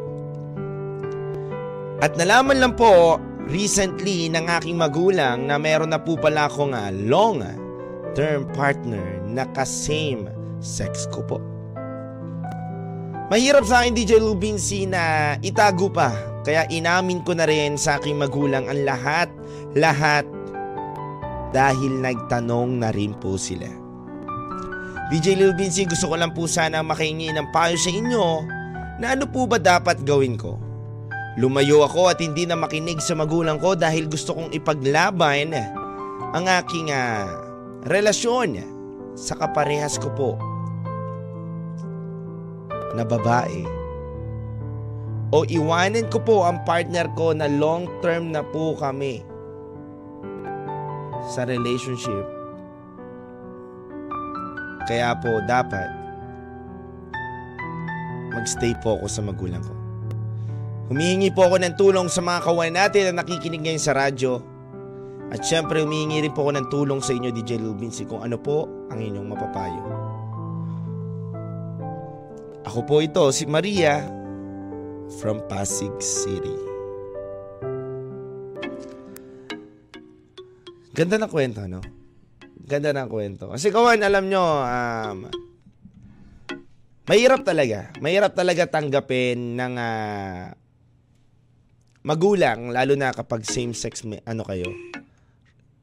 At 2.00 2.16
nalaman 2.16 2.64
lang 2.64 2.74
po 2.80 3.20
recently 3.52 4.32
ng 4.32 4.48
aking 4.48 4.80
magulang 4.80 5.46
na 5.46 5.60
meron 5.60 5.92
na 5.92 6.00
po 6.00 6.16
pala 6.16 6.48
akong 6.48 6.72
uh, 6.72 6.90
long 6.96 7.44
term 8.14 8.46
partner 8.54 9.22
na 9.26 9.46
ka-same 9.54 10.30
sex 10.60 11.10
ko 11.10 11.26
po. 11.26 11.38
Mahirap 13.30 13.62
sa 13.66 13.86
akin 13.86 13.94
DJ 13.94 14.18
Lubinsi 14.18 14.90
na 14.90 15.38
itago 15.46 15.94
pa 15.94 16.30
kaya 16.48 16.66
inamin 16.72 17.22
ko 17.22 17.36
na 17.36 17.46
rin 17.46 17.78
sa 17.78 18.02
aking 18.02 18.18
magulang 18.18 18.66
ang 18.66 18.82
lahat, 18.88 19.30
lahat 19.76 20.26
dahil 21.54 22.00
nagtanong 22.00 22.82
na 22.82 22.90
rin 22.90 23.14
po 23.18 23.36
sila. 23.36 23.68
DJ 25.10 25.42
Lil 25.42 25.58
Vinci, 25.58 25.90
gusto 25.90 26.06
ko 26.06 26.16
lang 26.18 26.38
po 26.38 26.46
sana 26.46 26.86
makahingi 26.86 27.34
ng 27.34 27.50
payo 27.50 27.74
sa 27.74 27.90
inyo 27.90 28.46
na 29.02 29.18
ano 29.18 29.26
po 29.26 29.50
ba 29.50 29.58
dapat 29.58 30.06
gawin 30.06 30.38
ko? 30.38 30.62
Lumayo 31.42 31.82
ako 31.82 32.14
at 32.14 32.22
hindi 32.22 32.46
na 32.46 32.54
makinig 32.54 33.02
sa 33.02 33.18
magulang 33.18 33.58
ko 33.58 33.74
dahil 33.74 34.06
gusto 34.06 34.38
kong 34.38 34.54
ipaglaban 34.54 35.58
ang 36.34 36.46
aking 36.46 36.94
uh, 36.94 37.49
relasyon 37.88 38.60
sa 39.16 39.40
kaparehas 39.40 39.96
ko 39.96 40.12
po 40.16 40.32
na 42.98 43.06
babae. 43.06 43.64
O 45.30 45.46
iwanan 45.46 46.10
ko 46.10 46.18
po 46.20 46.42
ang 46.42 46.66
partner 46.66 47.06
ko 47.14 47.38
na 47.38 47.46
long 47.46 47.86
term 48.02 48.34
na 48.34 48.42
po 48.42 48.74
kami 48.74 49.22
sa 51.30 51.46
relationship. 51.46 52.26
Kaya 54.90 55.14
po 55.22 55.38
dapat 55.46 55.86
magstay 58.34 58.74
po 58.82 58.98
ako 58.98 59.06
sa 59.06 59.22
magulang 59.22 59.62
ko. 59.62 59.74
Humihingi 60.90 61.30
po 61.30 61.46
ako 61.46 61.62
ng 61.62 61.78
tulong 61.78 62.10
sa 62.10 62.26
mga 62.26 62.40
kawan 62.42 62.74
natin 62.74 63.14
na 63.14 63.22
nakikinig 63.22 63.62
ngayon 63.62 63.84
sa 63.84 63.94
radyo. 63.94 64.42
At 65.30 65.46
syempre 65.46 65.86
humihingi 65.86 66.26
rin 66.26 66.34
po 66.34 66.50
ako 66.50 66.52
ng 66.58 66.68
tulong 66.74 67.00
sa 67.06 67.14
inyo 67.14 67.30
DJ 67.30 67.62
Lubinsi 67.62 68.10
kung 68.10 68.26
ano 68.26 68.42
po 68.42 68.66
ang 68.90 68.98
inyong 68.98 69.28
mapapayo. 69.30 69.84
Ako 72.66 72.86
po 72.86 73.02
ito, 73.02 73.30
si 73.30 73.46
Maria 73.46 74.02
from 75.22 75.42
Pasig 75.46 75.94
City. 76.02 76.54
Ganda 80.94 81.22
ng 81.22 81.32
kwento, 81.32 81.64
no? 81.70 81.82
Ganda 82.60 82.94
ng 82.94 83.10
kwento. 83.10 83.54
Kasi 83.54 83.70
kawan, 83.70 84.02
alam 84.02 84.26
nyo, 84.30 84.44
um, 84.44 85.18
mahirap 87.06 87.46
talaga. 87.46 87.94
Mahirap 88.02 88.34
talaga 88.34 88.68
tanggapin 88.68 89.58
ng 89.58 89.74
uh, 89.78 90.52
magulang, 92.04 92.74
lalo 92.74 92.94
na 92.98 93.14
kapag 93.14 93.46
same-sex, 93.46 94.04
ano 94.06 94.44
kayo, 94.44 94.70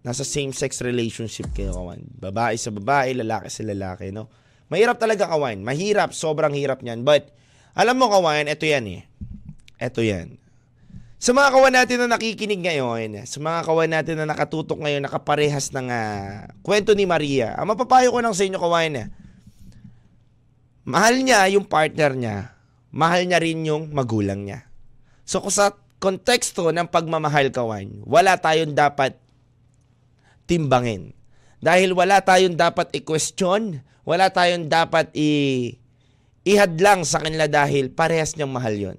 nasa 0.07 0.23
same-sex 0.23 0.87
relationship 0.87 1.51
kayo, 1.51 1.75
kawan. 1.75 1.99
Babae 2.23 2.55
sa 2.55 2.71
babae, 2.71 3.19
lalaki 3.19 3.51
sa 3.51 3.67
lalaki, 3.67 4.15
no? 4.15 4.31
Mahirap 4.71 5.03
talaga, 5.03 5.27
kawan. 5.27 5.67
Mahirap, 5.67 6.15
sobrang 6.15 6.55
hirap 6.55 6.79
niyan. 6.87 7.03
But, 7.03 7.35
alam 7.75 7.99
mo, 7.99 8.07
kawan, 8.07 8.47
ito 8.47 8.63
yan 8.63 8.87
eh. 8.87 9.03
Ito 9.83 10.07
yan. 10.07 10.39
Sa 11.19 11.35
mga 11.35 11.49
kawan 11.59 11.75
natin 11.75 11.97
na 12.07 12.15
nakikinig 12.15 12.63
ngayon, 12.63 13.27
sa 13.27 13.43
mga 13.43 13.61
kawan 13.67 13.91
natin 13.91 14.15
na 14.23 14.31
nakatutok 14.31 14.79
ngayon, 14.79 15.03
nakaparehas 15.03 15.75
ng 15.75 15.91
uh, 15.91 16.55
kwento 16.63 16.95
ni 16.95 17.03
Maria, 17.03 17.59
ang 17.59 17.75
mapapayo 17.75 18.15
ko 18.15 18.23
lang 18.23 18.37
sa 18.37 18.47
inyo 18.47 18.63
kawan, 18.63 19.11
mahal 20.87 21.15
niya 21.19 21.51
yung 21.51 21.67
partner 21.67 22.15
niya, 22.15 22.37
mahal 22.95 23.27
niya 23.27 23.43
rin 23.43 23.59
yung 23.65 23.91
magulang 23.91 24.47
niya. 24.47 24.71
So 25.27 25.43
sa 25.51 25.75
konteksto 25.99 26.71
ng 26.71 26.87
pagmamahal 26.93 27.51
kawan, 27.51 28.07
wala 28.07 28.39
tayong 28.39 28.77
dapat 28.77 29.19
timbangin. 30.47 31.13
Dahil 31.61 31.93
wala 31.93 32.23
tayong 32.23 32.55
dapat 32.55 32.95
i-question, 32.95 33.83
wala 34.07 34.31
tayong 34.31 34.71
dapat 34.71 35.11
i- 35.19 35.77
ihadlang 36.47 37.03
sa 37.03 37.19
kanila 37.19 37.51
dahil 37.51 37.91
parehas 37.91 38.39
niyang 38.39 38.55
mahal 38.55 38.75
yon. 38.75 38.99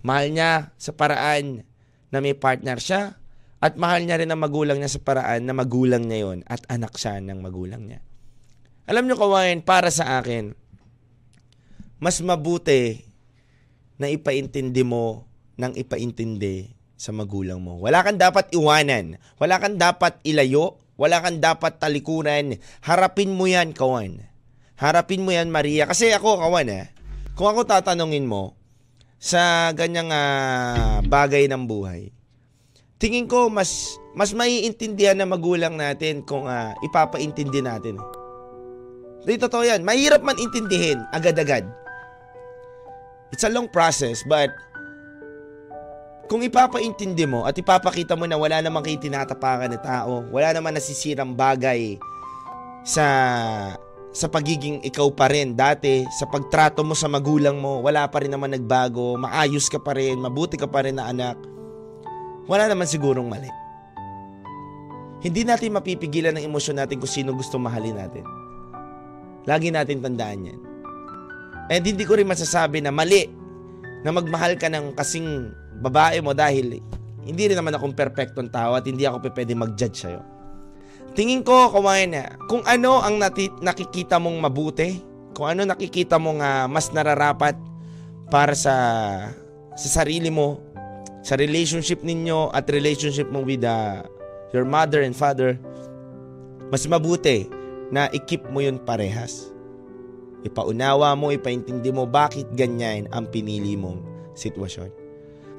Mahal 0.00 0.32
niya 0.32 0.72
sa 0.80 0.96
paraan 0.96 1.68
na 2.08 2.24
may 2.24 2.32
partner 2.32 2.80
siya 2.80 3.20
at 3.60 3.76
mahal 3.76 4.00
niya 4.00 4.24
rin 4.24 4.32
ang 4.32 4.40
magulang 4.40 4.80
niya 4.80 4.96
sa 4.96 5.00
paraan 5.04 5.44
na 5.44 5.52
magulang 5.52 6.08
niya 6.08 6.18
yon 6.24 6.38
at 6.48 6.64
anak 6.72 6.96
siya 6.96 7.20
ng 7.20 7.44
magulang 7.44 7.84
niya. 7.84 8.00
Alam 8.88 9.06
niyo 9.06 9.20
kawain, 9.20 9.60
para 9.60 9.92
sa 9.92 10.18
akin, 10.18 10.56
mas 12.00 12.16
mabuti 12.24 13.04
na 14.00 14.08
ipaintindi 14.08 14.80
mo 14.80 15.28
ng 15.60 15.76
ipaintindi 15.76 16.79
sa 17.00 17.16
magulang 17.16 17.64
mo. 17.64 17.80
Wala 17.80 18.04
kang 18.04 18.20
dapat 18.20 18.52
iwanan. 18.52 19.16
Wala 19.40 19.56
kang 19.56 19.80
dapat 19.80 20.20
ilayo. 20.20 20.76
Wala 21.00 21.24
kang 21.24 21.40
dapat 21.40 21.80
talikuran. 21.80 22.60
Harapin 22.84 23.32
mo 23.32 23.48
yan, 23.48 23.72
kawan. 23.72 24.20
Harapin 24.76 25.24
mo 25.24 25.32
yan, 25.32 25.48
Maria. 25.48 25.88
Kasi 25.88 26.12
ako, 26.12 26.44
kawan, 26.44 26.68
eh, 26.68 26.92
kung 27.32 27.48
ako 27.48 27.64
tatanungin 27.64 28.28
mo, 28.28 28.60
sa 29.20 29.72
ganyang 29.76 30.08
uh, 30.08 31.00
bagay 31.04 31.44
ng 31.48 31.68
buhay. 31.68 32.08
Tingin 32.96 33.28
ko 33.28 33.52
mas 33.52 33.96
mas 34.16 34.32
maiintindihan 34.32 35.16
na 35.16 35.28
magulang 35.28 35.76
natin 35.76 36.24
kung 36.24 36.48
uh, 36.48 36.72
ipapaintindi 36.80 37.60
natin. 37.60 38.00
Di 39.28 39.36
totoo 39.36 39.60
yan. 39.60 39.84
Mahirap 39.84 40.24
man 40.24 40.40
intindihin 40.40 41.04
agad-agad. 41.12 41.68
It's 43.28 43.44
a 43.44 43.52
long 43.52 43.68
process 43.68 44.24
but 44.24 44.48
kung 46.30 46.46
ipapaintindi 46.46 47.26
mo 47.26 47.42
at 47.42 47.58
ipapakita 47.58 48.14
mo 48.14 48.22
na 48.22 48.38
wala 48.38 48.62
namang 48.62 48.86
kayo 48.86 49.02
tinatapakan 49.02 49.74
na 49.74 49.80
tao, 49.82 50.22
wala 50.30 50.54
naman 50.54 50.78
nasisirang 50.78 51.34
bagay 51.34 51.98
sa 52.86 53.04
sa 54.14 54.26
pagiging 54.30 54.78
ikaw 54.86 55.10
pa 55.10 55.26
rin 55.26 55.58
dati, 55.58 56.06
sa 56.14 56.30
pagtrato 56.30 56.86
mo 56.86 56.94
sa 56.94 57.10
magulang 57.10 57.58
mo, 57.58 57.82
wala 57.82 58.06
pa 58.06 58.22
rin 58.22 58.30
naman 58.30 58.54
nagbago, 58.54 59.18
maayos 59.18 59.66
ka 59.66 59.82
pa 59.82 59.98
rin, 59.98 60.22
mabuti 60.22 60.54
ka 60.54 60.70
pa 60.70 60.86
rin 60.86 61.02
na 61.02 61.10
anak, 61.10 61.34
wala 62.46 62.70
naman 62.70 62.86
sigurong 62.86 63.26
mali. 63.26 63.50
Hindi 65.26 65.42
natin 65.42 65.74
mapipigilan 65.74 66.38
ng 66.38 66.46
emosyon 66.46 66.78
natin 66.78 67.02
kung 67.02 67.10
sino 67.10 67.34
gusto 67.34 67.58
mahalin 67.58 67.98
natin. 67.98 68.24
Lagi 69.50 69.74
natin 69.74 69.98
tandaan 69.98 70.46
yan. 70.46 70.60
And 71.70 71.82
hindi 71.82 72.02
ko 72.06 72.18
rin 72.18 72.26
masasabi 72.26 72.82
na 72.82 72.94
mali 72.94 73.30
na 74.02 74.10
magmahal 74.10 74.58
ka 74.58 74.66
ng 74.72 74.96
kasing 74.96 75.54
babae 75.80 76.20
mo 76.20 76.36
dahil 76.36 76.78
hindi 77.24 77.42
rin 77.48 77.56
naman 77.56 77.74
akong 77.76 77.96
perfectong 77.96 78.48
tao 78.52 78.76
at 78.76 78.84
hindi 78.84 79.04
ako 79.04 79.32
pwede 79.32 79.52
mag-judge 79.56 79.96
sa'yo. 80.06 80.20
Tingin 81.12 81.42
ko, 81.42 81.74
kawain 81.74 82.14
na, 82.14 82.38
kung 82.46 82.62
ano 82.64 83.02
ang 83.02 83.18
nati- 83.18 83.52
nakikita 83.60 84.22
mong 84.22 84.38
mabuti, 84.38 85.02
kung 85.34 85.50
ano 85.50 85.66
nakikita 85.66 86.20
mong 86.22 86.38
ah, 86.38 86.66
mas 86.70 86.92
nararapat 86.94 87.58
para 88.30 88.54
sa 88.54 88.74
sa 89.74 89.88
sarili 90.02 90.30
mo, 90.30 90.62
sa 91.20 91.34
relationship 91.34 92.00
ninyo 92.04 92.54
at 92.54 92.70
relationship 92.70 93.26
mo 93.28 93.42
with 93.42 93.66
ah, 93.66 94.06
your 94.54 94.62
mother 94.62 95.02
and 95.02 95.16
father, 95.16 95.58
mas 96.70 96.86
mabuti 96.86 97.50
na 97.90 98.06
i-keep 98.14 98.46
mo 98.54 98.62
yun 98.62 98.78
parehas. 98.78 99.50
Ipaunawa 100.46 101.12
mo, 101.18 101.34
ipaintindi 101.34 101.90
mo 101.92 102.06
bakit 102.08 102.48
ganyan 102.54 103.10
ang 103.12 103.28
pinili 103.28 103.76
mong 103.76 104.00
sitwasyon. 104.38 104.99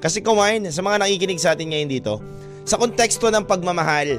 Kasi 0.02 0.18
kumain, 0.18 0.66
sa 0.74 0.82
mga 0.82 0.98
nakikinig 1.06 1.38
sa 1.38 1.54
atin 1.54 1.70
ngayon 1.70 1.90
dito, 1.90 2.18
sa 2.66 2.74
konteksto 2.74 3.30
ng 3.30 3.46
pagmamahal, 3.46 4.18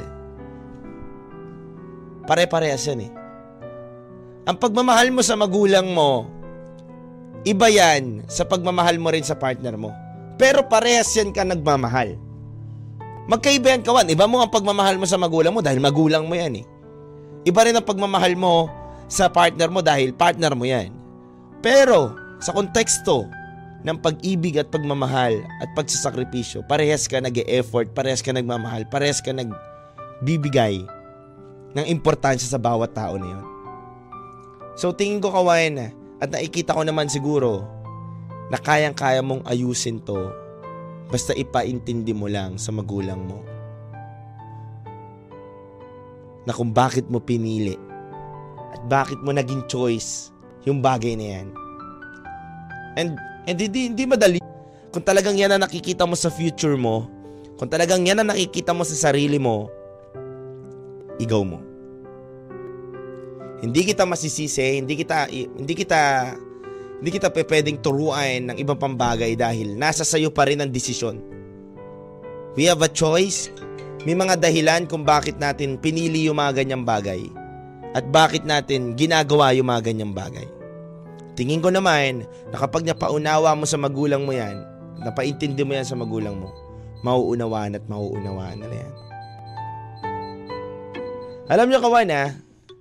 pare-parehas 2.23 2.87
yan 2.87 3.03
eh. 3.03 3.11
Ang 4.47 4.55
pagmamahal 4.59 5.11
mo 5.11 5.19
sa 5.19 5.35
magulang 5.35 5.91
mo, 5.91 6.27
iba 7.43 7.67
yan 7.67 8.23
sa 8.31 8.47
pagmamahal 8.47 8.95
mo 8.95 9.11
rin 9.11 9.27
sa 9.27 9.35
partner 9.35 9.75
mo. 9.75 9.91
Pero 10.39 10.63
parehas 10.71 11.11
yan 11.19 11.35
ka 11.35 11.43
nagmamahal. 11.43 12.15
Magkaiba 13.27 13.75
yan 13.75 13.83
kawan. 13.83 14.07
Iba 14.11 14.27
mo 14.27 14.43
ang 14.43 14.51
pagmamahal 14.51 14.99
mo 14.99 15.07
sa 15.07 15.15
magulang 15.15 15.55
mo 15.55 15.63
dahil 15.63 15.79
magulang 15.79 16.27
mo 16.27 16.35
yan 16.35 16.63
eh. 16.63 16.65
Iba 17.47 17.67
rin 17.67 17.75
ang 17.75 17.87
pagmamahal 17.87 18.35
mo 18.35 18.67
sa 19.07 19.31
partner 19.31 19.67
mo 19.71 19.79
dahil 19.79 20.15
partner 20.15 20.51
mo 20.55 20.67
yan. 20.67 20.91
Pero 21.63 22.15
sa 22.43 22.51
konteksto 22.51 23.27
ng 23.83 23.97
pag-ibig 23.99 24.55
at 24.55 24.71
pagmamahal 24.71 25.43
at 25.59 25.69
pagsasakripisyo, 25.75 26.63
parehas 26.63 27.03
ka 27.07 27.19
nag-e-effort, 27.19 27.91
parehas 27.91 28.23
ka 28.23 28.31
nagmamahal, 28.31 28.87
parehas 28.87 29.19
ka 29.19 29.35
nagbibigay 29.35 30.87
ng 31.75 31.85
importansya 31.91 32.47
sa 32.47 32.59
bawat 32.59 32.95
tao 32.95 33.19
na 33.19 33.27
yun. 33.27 33.45
So 34.79 34.95
tingin 34.95 35.19
ko 35.19 35.35
kawain 35.35 35.75
at 36.23 36.29
nakikita 36.31 36.73
ko 36.73 36.87
naman 36.87 37.11
siguro 37.11 37.67
na 38.47 38.55
kayang-kaya 38.55 39.19
mong 39.19 39.43
ayusin 39.45 39.99
to 40.01 40.31
basta 41.11 41.35
ipaintindi 41.35 42.15
mo 42.15 42.25
lang 42.31 42.57
sa 42.57 42.73
magulang 42.73 43.21
mo 43.21 43.43
na 46.47 46.51
kung 46.55 46.71
bakit 46.71 47.07
mo 47.07 47.19
pinili 47.19 47.75
at 48.73 48.81
bakit 48.89 49.19
mo 49.21 49.31
naging 49.31 49.63
choice 49.69 50.33
yung 50.63 50.79
bagay 50.79 51.15
na 51.15 51.27
yan. 51.39 51.47
And, 52.95 53.11
and 53.47 53.57
hindi, 53.59 53.91
hindi 53.91 54.03
madali. 54.07 54.39
Kung 54.93 55.01
talagang 55.01 55.35
yan 55.35 55.55
ang 55.55 55.65
nakikita 55.65 56.05
mo 56.05 56.13
sa 56.13 56.29
future 56.29 56.77
mo, 56.77 57.09
kung 57.57 57.69
talagang 57.69 58.05
yan 58.05 58.21
ang 58.21 58.29
nakikita 58.29 58.71
mo 58.75 58.85
sa 58.85 59.09
sarili 59.09 59.41
mo, 59.41 59.69
igaw 61.17 61.41
mo. 61.41 61.59
Hindi 63.63 63.87
kita 63.87 64.03
masisisi, 64.03 64.83
hindi 64.83 64.99
kita 64.99 65.31
hindi 65.31 65.73
kita 65.73 66.35
hindi 66.99 67.09
kita 67.09 67.31
pwedeng 67.31 67.79
turuan 67.79 68.51
ng 68.51 68.57
ibang 68.59 68.75
pambagay 68.79 69.39
dahil 69.39 69.75
nasa 69.79 70.03
sayo 70.03 70.31
pa 70.31 70.47
rin 70.47 70.59
ang 70.59 70.71
desisyon. 70.71 71.19
We 72.59 72.67
have 72.67 72.83
a 72.83 72.91
choice. 72.91 73.49
May 74.03 74.19
mga 74.19 74.39
dahilan 74.39 74.83
kung 74.91 75.07
bakit 75.07 75.39
natin 75.39 75.79
pinili 75.79 76.27
yung 76.27 76.37
mga 76.37 76.63
ganyang 76.63 76.83
bagay 76.83 77.23
at 77.95 78.03
bakit 78.11 78.43
natin 78.43 78.99
ginagawa 78.99 79.55
yung 79.55 79.71
mga 79.71 79.89
ganyang 79.89 80.11
bagay. 80.11 80.43
Tingin 81.33 81.65
ko 81.65 81.73
naman 81.73 82.29
na 82.53 82.57
kapag 82.61 82.85
napaunawa 82.85 83.57
mo 83.57 83.65
sa 83.65 83.81
magulang 83.81 84.21
mo 84.21 84.33
yan, 84.33 84.61
napaintindi 85.01 85.65
mo 85.65 85.73
yan 85.73 85.87
sa 85.87 85.97
magulang 85.97 86.37
mo, 86.37 86.53
mauunawaan 87.01 87.73
at 87.73 87.85
mauunawaan 87.89 88.61
na 88.61 88.69
yan. 88.69 88.93
Alam 91.49 91.67
nyo 91.73 91.79
kawan 91.81 92.13
ha, 92.13 92.37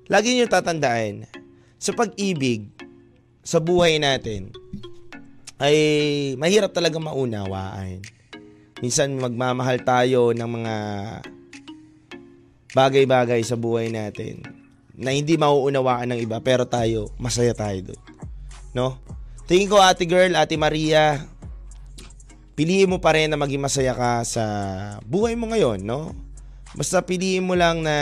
lagi 0.06 0.36
nyo 0.36 0.46
tatandaan, 0.46 1.24
sa 1.80 1.90
pag-ibig, 1.96 2.68
sa 3.42 3.58
buhay 3.58 3.98
natin, 3.98 4.54
ay 5.58 5.76
mahirap 6.38 6.70
talaga 6.70 7.00
maunawaan. 7.00 8.04
Minsan 8.84 9.18
magmamahal 9.18 9.82
tayo 9.82 10.30
ng 10.36 10.50
mga 10.60 10.74
bagay-bagay 12.76 13.40
sa 13.42 13.56
buhay 13.56 13.88
natin 13.88 14.42
na 14.92 15.10
hindi 15.14 15.40
mauunawaan 15.40 16.12
ng 16.12 16.20
iba 16.20 16.38
pero 16.44 16.68
tayo, 16.68 17.10
masaya 17.16 17.56
tayo 17.56 17.92
doon. 17.92 18.11
No? 18.72 18.96
Tingin 19.44 19.68
ko 19.68 19.80
ate 19.80 20.08
girl, 20.08 20.32
ate 20.36 20.56
Maria, 20.56 21.28
piliin 22.56 22.88
mo 22.88 23.00
pa 23.00 23.16
rin 23.16 23.28
na 23.28 23.40
maging 23.40 23.60
masaya 23.60 23.92
ka 23.96 24.24
sa 24.24 24.44
buhay 25.04 25.36
mo 25.36 25.52
ngayon, 25.52 25.84
no? 25.84 26.12
Basta 26.72 27.04
piliin 27.04 27.44
mo 27.44 27.52
lang 27.52 27.84
na 27.84 27.96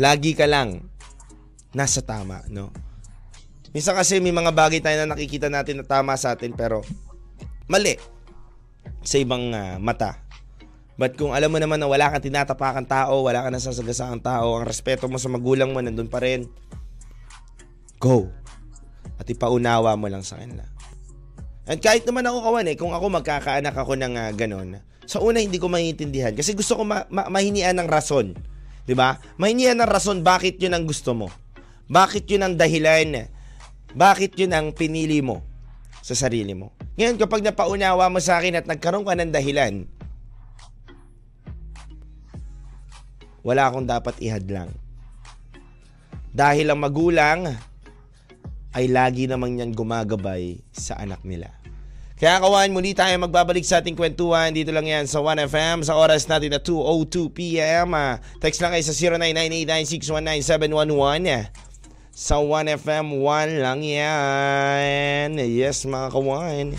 lagi 0.00 0.32
ka 0.32 0.48
lang 0.48 0.88
nasa 1.76 2.00
tama, 2.00 2.44
no? 2.48 2.72
Minsan 3.70 3.94
kasi 3.94 4.18
may 4.18 4.34
mga 4.34 4.50
bagay 4.50 4.82
tayo 4.82 4.98
na 5.04 5.14
nakikita 5.14 5.46
natin 5.46 5.82
na 5.82 5.86
tama 5.86 6.18
sa 6.18 6.34
atin 6.34 6.50
pero 6.50 6.82
mali 7.70 7.94
sa 9.04 9.16
ibang 9.20 9.54
ah, 9.54 9.78
mata. 9.78 10.18
But 11.00 11.16
kung 11.16 11.32
alam 11.32 11.48
mo 11.48 11.56
naman 11.56 11.80
na 11.80 11.88
wala 11.88 12.12
kang 12.12 12.20
tinatapakan 12.20 12.84
tao, 12.84 13.24
wala 13.24 13.40
kang 13.40 13.56
nasasagasaang 13.56 14.20
tao, 14.20 14.60
ang 14.60 14.68
respeto 14.68 15.08
mo 15.08 15.16
sa 15.16 15.32
magulang 15.32 15.72
mo 15.72 15.80
nandun 15.80 16.12
pa 16.12 16.20
rin, 16.20 16.44
go. 18.00 18.32
At 19.20 19.28
ipaunawa 19.28 19.94
mo 20.00 20.08
lang 20.08 20.24
sa 20.24 20.40
kanila. 20.40 20.64
And 21.68 21.78
kahit 21.78 22.08
naman 22.08 22.24
ako 22.24 22.38
kawan 22.40 22.66
eh, 22.72 22.74
kung 22.74 22.96
ako 22.96 23.20
magkakaanak 23.20 23.76
ako 23.76 23.94
ng 23.94 24.16
uh, 24.16 24.32
ganon, 24.34 24.80
sa 25.04 25.20
una 25.20 25.38
hindi 25.38 25.60
ko 25.60 25.66
maiintindihan 25.66 26.34
kasi 26.34 26.54
gusto 26.54 26.78
ko 26.78 26.82
ma- 26.86 27.06
ma- 27.12 27.28
mahinian 27.28 27.76
ng 27.78 27.86
rason. 27.90 28.30
'Di 28.86 28.94
ba? 28.94 29.18
Mahinian 29.42 29.78
ng 29.78 29.90
rason 29.90 30.22
bakit 30.22 30.58
'yun 30.62 30.74
ang 30.74 30.86
gusto 30.86 31.14
mo. 31.14 31.28
Bakit 31.90 32.30
'yun 32.30 32.42
ang 32.46 32.54
dahilan? 32.54 33.26
Bakit 33.90 34.38
'yun 34.38 34.54
ang 34.54 34.70
pinili 34.70 35.18
mo 35.18 35.42
sa 35.98 36.14
sarili 36.14 36.54
mo? 36.54 36.74
Ngayon 36.94 37.18
kapag 37.18 37.42
napaunawa 37.42 38.06
mo 38.06 38.22
sa 38.22 38.38
akin 38.38 38.62
at 38.62 38.66
nagkaroon 38.66 39.02
ka 39.02 39.18
ng 39.18 39.34
dahilan, 39.34 39.86
wala 43.42 43.62
akong 43.66 43.86
dapat 43.86 44.14
ihadlang. 44.22 44.70
Dahil 46.30 46.70
ang 46.70 46.78
magulang 46.78 47.50
ay 48.74 48.88
lagi 48.90 49.26
namang 49.26 49.58
yan 49.58 49.74
gumagabay 49.74 50.62
sa 50.70 50.94
anak 50.98 51.22
nila. 51.26 51.50
Kaya 52.20 52.36
kawan, 52.36 52.76
muli 52.76 52.92
tayo 52.92 53.16
magbabalik 53.16 53.64
sa 53.64 53.80
ating 53.80 53.96
kwentuhan. 53.96 54.52
Dito 54.52 54.76
lang 54.76 54.84
yan 54.84 55.08
sa 55.08 55.24
1FM 55.24 55.88
sa 55.88 55.96
oras 55.96 56.28
natin 56.28 56.52
na 56.52 56.60
2.02pm. 56.60 57.88
Ah, 57.96 58.20
text 58.44 58.60
lang 58.60 58.76
kayo 58.76 58.84
sa 58.84 58.92
0998-9619711. 58.92 61.48
Sa 62.12 62.44
1FM, 62.44 63.24
1 63.24 63.64
lang 63.64 63.80
yan. 63.80 65.32
Yes, 65.40 65.88
mga 65.88 66.12
kawan. 66.12 66.76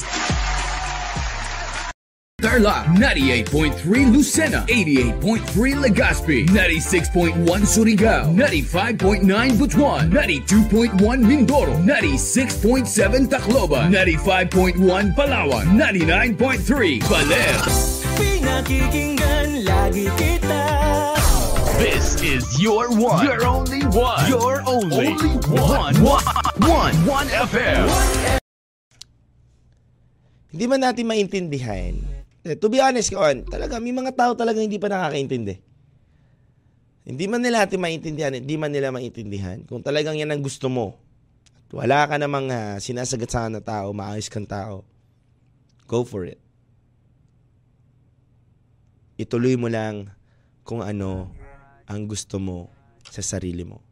Tarlac 2.41 2.89
98.3 2.97 4.09
Lucena 4.09 4.65
88.3 4.65 5.77
Legazpi 5.77 6.45
96.1 6.49 7.45
Surigao 7.69 8.33
95.9 8.33 9.57
Butuan 9.61 10.09
92.1 10.09 10.97
Mindoro 11.21 11.77
96.7 11.85 13.29
Tacloban 13.29 13.93
95.1 13.93 15.13
Palawan 15.13 15.65
99.3 15.77 17.05
Baler 17.05 17.61
Pinakikinggan 18.17 19.61
lagi 19.61 20.09
kita 20.17 20.65
This 21.77 22.17
is 22.25 22.41
your 22.57 22.89
one 22.89 23.21
your 23.21 23.45
only 23.45 23.85
one 23.93 24.25
your 24.25 24.65
only, 24.65 25.13
one. 25.53 25.93
one 26.01 26.25
one 26.65 26.95
one 27.05 27.29
FM 27.29 27.85
Hindi 30.51 30.67
man 30.67 30.83
natin 30.83 31.07
maintindihan. 31.07 32.20
Eh, 32.41 32.57
to 32.57 32.73
be 32.73 32.81
honest, 32.81 33.13
Kaon, 33.13 33.45
talaga, 33.45 33.77
may 33.77 33.93
mga 33.93 34.17
tao 34.17 34.33
talaga 34.33 34.57
hindi 34.57 34.81
pa 34.81 34.89
nakakaintindi. 34.89 35.61
Hindi 37.05 37.25
man 37.29 37.41
nila 37.41 37.65
natin 37.65 37.81
maintindihan, 37.81 38.33
hindi 38.33 38.55
man 38.57 38.73
nila 38.73 38.89
maintindihan. 38.89 39.61
Kung 39.65 39.81
talagang 39.85 40.17
yan 40.17 40.33
ang 40.33 40.41
gusto 40.41 40.69
mo, 40.69 40.97
at 41.69 41.71
wala 41.73 42.05
ka 42.09 42.17
namang 42.17 42.49
uh, 42.49 42.77
sinasagatsahan 42.81 43.53
na 43.53 43.61
tao, 43.61 43.93
maayos 43.93 44.29
kang 44.29 44.45
tao, 44.45 44.85
go 45.85 46.01
for 46.01 46.25
it. 46.25 46.41
Ituloy 49.21 49.53
mo 49.53 49.69
lang 49.69 50.09
kung 50.65 50.81
ano 50.81 51.29
ang 51.85 52.09
gusto 52.09 52.41
mo 52.41 52.73
sa 53.05 53.21
sarili 53.21 53.61
mo. 53.61 53.85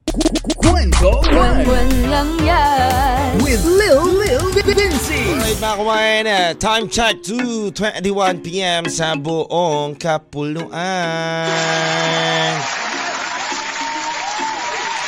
Buwan 1.00 1.90
lang 2.10 2.30
yan. 2.42 3.38
with 3.46 3.62
Lil 3.62 4.10
Lil 4.10 4.50
Vinci. 4.52 5.38
Alright 5.38 5.58
mga 5.62 5.76
kumain, 5.78 6.26
uh, 6.26 6.52
time 6.58 6.90
check 6.90 7.22
to 7.22 7.70
21pm 7.72 8.90
sa 8.90 9.14
buong 9.14 9.94
kapuluan. 9.96 10.70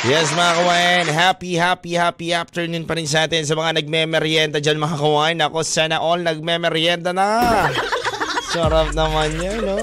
Yes 0.02 0.34
mga 0.34 0.52
kawain, 0.58 1.06
happy, 1.06 1.54
happy, 1.54 1.94
happy 1.94 2.34
afternoon 2.34 2.86
pa 2.86 2.98
rin 2.98 3.06
sa 3.06 3.30
atin 3.30 3.46
sa 3.46 3.54
mga 3.54 3.82
nagme-merienda 3.82 4.58
dyan 4.58 4.82
mga 4.82 4.98
kawain. 4.98 5.38
Ako 5.38 5.62
sana 5.62 6.02
all 6.02 6.22
nagme-merienda 6.22 7.14
na. 7.14 7.70
Sarap 8.50 8.90
naman 8.94 9.34
yan, 9.38 9.62
no? 9.62 9.78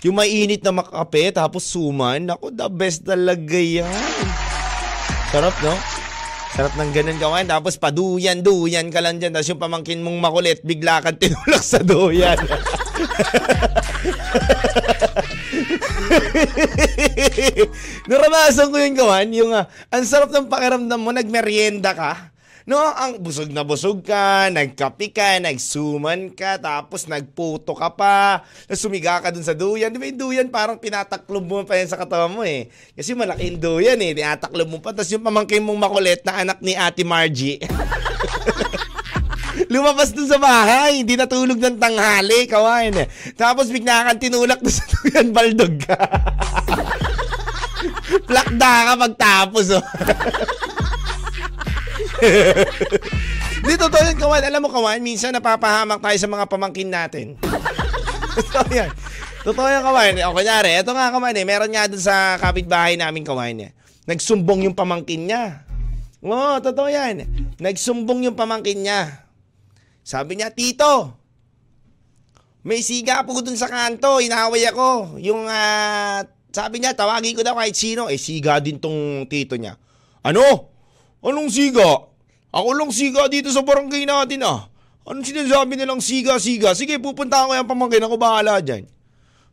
Yung 0.00 0.16
mainit 0.16 0.64
na 0.64 0.72
makape 0.72 1.28
tapos 1.28 1.68
suman, 1.68 2.24
ako 2.32 2.48
the 2.48 2.68
best 2.72 3.04
talaga 3.04 3.60
yan. 3.60 3.84
Sarap, 5.28 5.52
no? 5.60 5.76
Sarap 6.56 6.72
ng 6.74 6.90
ganun 6.96 7.20
kawain. 7.20 7.44
Tapos 7.44 7.76
paduyan, 7.76 8.40
duyan 8.40 8.88
ka 8.88 9.04
lang 9.04 9.20
dyan. 9.20 9.36
Tapos 9.36 9.52
yung 9.52 9.60
pamangkin 9.60 10.00
mong 10.00 10.18
makulit, 10.18 10.64
bigla 10.64 11.04
kang 11.04 11.20
tinulak 11.22 11.60
sa 11.60 11.84
duyan. 11.84 12.40
Naranasan 18.10 18.72
ko 18.72 18.76
yun 18.80 18.96
kawan, 18.96 19.28
yung 19.36 19.52
ah, 19.52 19.68
ang 19.92 20.04
sarap 20.08 20.32
ng 20.32 20.48
pakiramdam 20.48 20.96
mo, 20.96 21.12
nagmerienda 21.12 21.92
ka. 21.92 22.32
No, 22.68 22.76
ang 22.76 23.16
busog 23.16 23.48
na 23.48 23.64
busog 23.64 24.04
ka, 24.04 24.52
nagkapi 24.52 25.16
ka, 25.16 25.40
nagsuman 25.40 26.28
ka, 26.36 26.60
tapos 26.60 27.08
nagputo 27.08 27.72
ka 27.72 27.88
pa, 27.96 28.44
sumiga 28.76 29.16
ka 29.24 29.32
dun 29.32 29.40
sa 29.40 29.56
duyan. 29.56 29.88
Di 29.88 29.96
ba 29.96 30.04
yung 30.04 30.20
duyan 30.20 30.48
parang 30.52 30.76
pinataklob 30.76 31.40
mo 31.40 31.64
pa 31.64 31.80
yan 31.80 31.88
sa 31.88 31.96
katawan 31.96 32.36
mo 32.36 32.44
eh. 32.44 32.68
Kasi 32.92 33.16
malaki 33.16 33.48
yung 33.48 33.60
duyan 33.60 33.96
eh, 34.04 34.12
tinataklob 34.12 34.68
mo 34.68 34.78
pa. 34.84 34.92
Tapos 34.92 35.08
yung 35.08 35.24
pamangkin 35.24 35.64
mong 35.64 35.80
makulit 35.80 36.20
na 36.20 36.44
anak 36.44 36.60
ni 36.60 36.76
Ate 36.76 37.00
Margie. 37.00 37.64
Lumabas 39.72 40.12
dun 40.12 40.28
sa 40.28 40.36
bahay, 40.36 41.00
hindi 41.00 41.16
natulog 41.16 41.56
ng 41.56 41.80
tanghali, 41.80 42.44
kawan. 42.44 43.08
Tapos 43.40 43.72
bigla 43.72 44.04
kang 44.04 44.20
tinulak 44.20 44.60
dun 44.60 44.74
sa 44.74 44.84
duyan, 44.84 45.32
baldog 45.32 45.80
ka. 45.80 45.96
Plakda 48.28 48.72
ka 48.84 48.92
pagtapos, 49.00 49.80
oh. 49.80 49.84
Di 53.66 53.74
totoo 53.76 54.02
yun, 54.04 54.16
kawan. 54.16 54.42
Alam 54.44 54.60
mo, 54.66 54.68
kawan, 54.72 55.00
minsan 55.00 55.32
napapahamak 55.32 56.00
tayo 56.00 56.16
sa 56.16 56.28
mga 56.28 56.44
pamangkin 56.48 56.88
natin. 56.88 57.26
totoo 58.36 58.68
yan. 58.72 58.90
Totoo 59.44 59.68
yan, 59.68 59.82
kawan. 59.84 60.12
O, 60.28 60.34
kunyari, 60.36 60.76
eto 60.80 60.92
nga, 60.96 61.12
kawan, 61.12 61.36
eh. 61.36 61.44
Meron 61.44 61.72
nga 61.72 61.88
dun 61.88 62.00
sa 62.00 62.40
kapitbahay 62.40 62.96
namin, 62.96 63.24
kawan, 63.24 63.68
eh. 63.68 63.70
Nagsumbong 64.08 64.64
yung 64.64 64.76
pamangkin 64.76 65.28
niya. 65.28 65.64
Oo, 66.20 66.60
totoo 66.60 66.88
yan. 66.88 67.24
Nagsumbong 67.56 68.28
yung 68.28 68.36
pamangkin 68.36 68.84
niya. 68.84 69.24
Sabi 70.04 70.36
niya, 70.36 70.52
Tito, 70.52 71.16
may 72.60 72.84
siga 72.84 73.24
po 73.24 73.40
dun 73.40 73.56
sa 73.56 73.72
kanto, 73.72 74.20
inaway 74.20 74.68
ako. 74.68 75.16
Yung, 75.16 75.48
ah, 75.48 76.20
sabi 76.52 76.82
niya, 76.82 76.92
tawagin 76.92 77.32
ko 77.32 77.40
daw 77.40 77.56
kahit 77.56 77.72
sino. 77.72 78.12
Eh, 78.12 78.20
siga 78.20 78.60
din 78.60 78.76
tong 78.76 79.24
tito 79.30 79.56
niya. 79.56 79.78
Ano? 80.20 80.74
Anong 81.24 81.48
siga? 81.48 82.09
Ako 82.50 82.74
lang 82.74 82.90
siga 82.90 83.30
dito 83.30 83.50
sa 83.54 83.62
barangay 83.62 84.06
natin 84.06 84.42
ah. 84.42 84.66
Anong 85.06 85.26
sinasabi 85.26 85.74
nilang 85.74 86.02
siga-siga? 86.02 86.74
Sige, 86.76 86.98
pupunta 86.98 87.46
ko 87.46 87.54
yung 87.54 87.66
pamangkin. 87.66 88.04
Ako 88.04 88.20
bahala 88.20 88.62
dyan. 88.62 88.86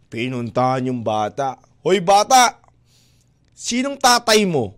Pinuntahan 0.10 0.90
yung 0.90 1.02
bata. 1.02 1.58
Hoy 1.82 2.04
bata! 2.04 2.62
Sinong 3.58 3.98
tatay 3.98 4.46
mo? 4.46 4.78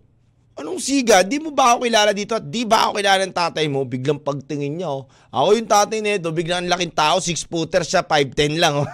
Anong 0.60 0.80
siga? 0.80 1.24
Di 1.24 1.40
mo 1.40 1.52
ba 1.52 1.76
ako 1.76 1.88
kilala 1.88 2.12
dito 2.12 2.36
at 2.36 2.44
di 2.44 2.68
ba 2.68 2.88
ako 2.88 3.00
kilala 3.00 3.24
ng 3.24 3.36
tatay 3.36 3.66
mo? 3.68 3.84
Biglang 3.88 4.20
pagtingin 4.20 4.80
niya 4.80 4.88
oh. 4.92 5.08
Ako 5.32 5.56
yung 5.56 5.68
tatay 5.68 6.04
nito, 6.04 6.32
biglang 6.32 6.64
ang 6.64 6.70
laking 6.76 6.92
tao, 6.92 7.16
6 7.16 7.48
footer 7.48 7.80
siya, 7.80 8.04
5'10 8.04 8.60
lang 8.60 8.84
oh. 8.84 8.88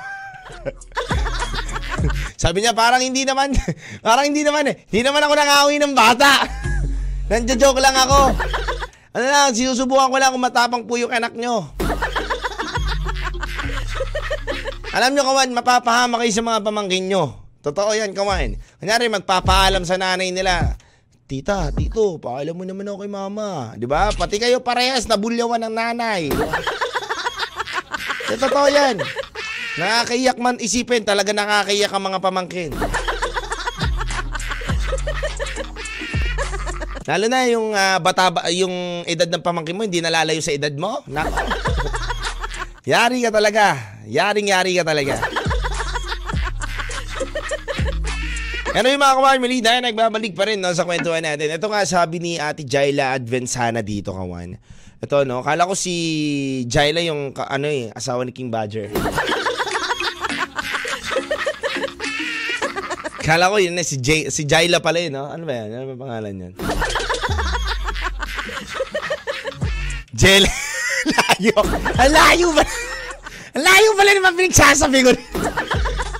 Sabi 2.43 2.63
niya, 2.63 2.77
parang 2.77 3.03
hindi 3.03 3.27
naman, 3.27 3.51
parang 4.07 4.29
hindi 4.29 4.47
naman 4.47 4.71
eh. 4.71 4.87
Hindi 4.87 5.03
naman 5.03 5.23
ako 5.27 5.33
nangawi 5.35 5.75
ng 5.83 5.95
bata. 5.97 6.47
Nandiyo-joke 7.31 7.83
lang 7.83 7.97
ako. 7.99 8.21
Ano 9.17 9.25
lang, 9.25 9.57
sinusubukan 9.57 10.13
ko 10.13 10.17
lang 10.21 10.29
kung 10.29 10.45
matapang 10.45 10.85
po 10.85 11.01
yung 11.01 11.09
anak 11.09 11.33
nyo. 11.33 11.73
Alam 14.93 15.17
nyo, 15.17 15.25
kawan, 15.25 15.57
mapapahama 15.57 16.21
kayo 16.21 16.33
sa 16.37 16.45
mga 16.45 16.61
pamangkin 16.61 17.09
nyo. 17.09 17.33
Totoo 17.65 17.97
yan, 17.97 18.13
kawan. 18.13 18.61
Kunyari, 18.77 19.09
magpapaalam 19.09 19.89
sa 19.89 19.97
nanay 19.97 20.29
nila. 20.37 20.77
Tita, 21.25 21.73
tito, 21.73 22.21
paalam 22.21 22.53
mo 22.53 22.69
naman 22.69 22.85
ako 22.93 23.09
kay 23.09 23.11
mama. 23.11 23.73
Ba? 23.89 24.13
Pati 24.13 24.37
kayo 24.37 24.61
parehas, 24.61 25.09
nabulyawan 25.09 25.65
ng 25.65 25.75
nanay. 25.75 26.29
Di, 28.29 28.37
totoo 28.37 28.69
yan. 28.69 29.01
Nakakaiyak 29.81 30.37
man 30.37 30.61
isipin, 30.61 31.09
talaga 31.09 31.33
nakakaiyak 31.33 31.89
ang 31.89 32.05
mga 32.05 32.21
pamangkin. 32.21 32.71
Lalo 37.07 37.31
na 37.31 37.47
yung 37.47 37.71
ah, 37.71 38.03
bata 38.03 38.35
ba- 38.35 38.51
yung 38.51 39.07
edad 39.07 39.31
ng 39.31 39.43
pamangkin 39.43 39.79
mo 39.79 39.87
hindi 39.87 40.03
nalalayo 40.03 40.43
sa 40.43 40.51
edad 40.51 40.75
mo. 40.75 41.07
Nako. 41.07 41.39
Yari 42.91 43.23
ka 43.23 43.31
talaga. 43.31 43.79
Yaring-yari 44.07 44.79
ka 44.79 44.85
talaga. 44.87 45.23
Ano 48.77 48.93
yung 48.93 49.01
mga 49.01 49.17
kawan, 49.17 49.41
Melina, 49.41 49.81
nagbabalik 49.81 50.37
pa 50.37 50.45
rin 50.53 50.61
no, 50.61 50.69
sa 50.77 50.85
kwentuhan 50.85 51.25
natin. 51.25 51.49
Ito 51.49 51.65
nga 51.73 51.81
sabi 51.89 52.21
ni 52.21 52.37
Ate 52.37 52.61
Jaila 52.61 53.17
Advensana 53.17 53.81
dito, 53.81 54.13
kawan. 54.13 54.61
Ito, 55.01 55.25
no, 55.25 55.41
kala 55.41 55.65
ko 55.65 55.73
si 55.73 56.69
Jaila 56.69 57.01
yung, 57.01 57.33
ano 57.33 57.67
eh, 57.73 57.89
asawa 57.97 58.29
ni 58.29 58.37
King 58.37 58.53
Badger. 58.53 58.93
Kala 63.25 63.51
ko 63.51 63.57
yun 63.59 63.75
na 63.75 63.83
si, 63.83 63.97
Jay, 63.97 64.29
si 64.29 64.47
Jaila 64.47 64.79
pala 64.79 65.01
yun, 65.01 65.17
no? 65.17 65.27
Ano 65.27 65.49
ba 65.49 65.57
yan? 65.57 65.73
Ano 65.73 65.85
ba 65.91 66.07
pangalan 66.07 66.35
yan? 66.37 66.53
Jel. 70.17 70.45
layo. 71.13 71.57
Ang 72.01 72.13
layo 72.13 72.47
ba? 72.57 72.65
Ang 73.57 73.65
layo 73.65 73.89
pala 73.95 74.11
naman 74.17 74.33
pinagsasabi 74.37 74.99
ko. 75.05 75.11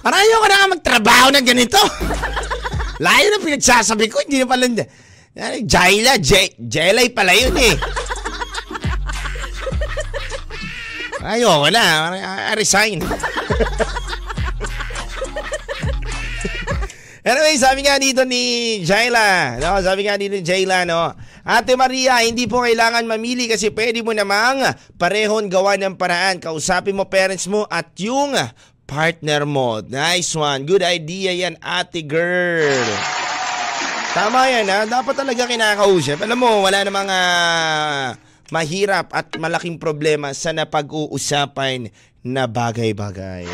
Parang 0.05 0.21
ayoko 0.23 0.47
na 0.47 0.57
nga 0.57 0.73
magtrabaho 0.77 1.27
na 1.33 1.41
ganito. 1.43 1.81
Layo 3.03 3.27
na 3.33 3.43
pinagsasabi 3.43 4.07
ko. 4.07 4.23
Hindi 4.23 4.45
na 4.45 4.49
pala. 4.49 4.69
Jaila. 5.65 6.21
J- 6.21 6.55
Jelay 6.61 7.11
pala 7.11 7.33
yun 7.35 7.57
eh. 7.57 7.75
Ayoko 11.27 11.69
na. 11.75 12.15
I 12.53 12.55
resign. 12.55 13.03
Anyway, 17.27 17.59
sabi 17.59 17.83
nga 17.83 17.99
dito 17.99 18.23
ni 18.23 18.79
Jaila, 18.87 19.59
no? 19.59 19.83
sabi 19.83 20.07
nga 20.07 20.15
dito 20.15 20.39
ni 20.39 20.47
Jaila, 20.47 20.87
no? 20.87 21.11
Ate 21.47 21.79
Maria, 21.79 22.27
hindi 22.27 22.51
po 22.51 22.67
kailangan 22.67 23.07
mamili 23.07 23.47
kasi 23.47 23.71
pwede 23.71 24.03
mo 24.03 24.11
namang 24.11 24.67
parehon 24.99 25.47
gawa 25.47 25.79
ng 25.79 25.95
paraan. 25.95 26.43
Kausapin 26.43 26.99
mo 26.99 27.07
parents 27.07 27.47
mo 27.47 27.63
at 27.71 27.95
yung 28.03 28.35
partner 28.83 29.47
mo. 29.47 29.79
Nice 29.79 30.35
one. 30.35 30.67
Good 30.67 30.83
idea 30.83 31.31
yan, 31.31 31.55
ate 31.63 32.03
girl. 32.03 32.91
Tama 34.11 34.51
yan, 34.51 34.67
ha? 34.67 34.91
Dapat 34.91 35.15
talaga 35.23 35.47
kinakausap. 35.47 36.19
Alam 36.27 36.39
mo, 36.43 36.51
wala 36.67 36.83
namang 36.83 37.07
ah, 37.15 38.19
mahirap 38.51 39.15
at 39.15 39.31
malaking 39.39 39.79
problema 39.79 40.35
sa 40.35 40.51
napag-uusapan 40.51 41.95
na 42.27 42.51
bagay-bagay. 42.51 43.47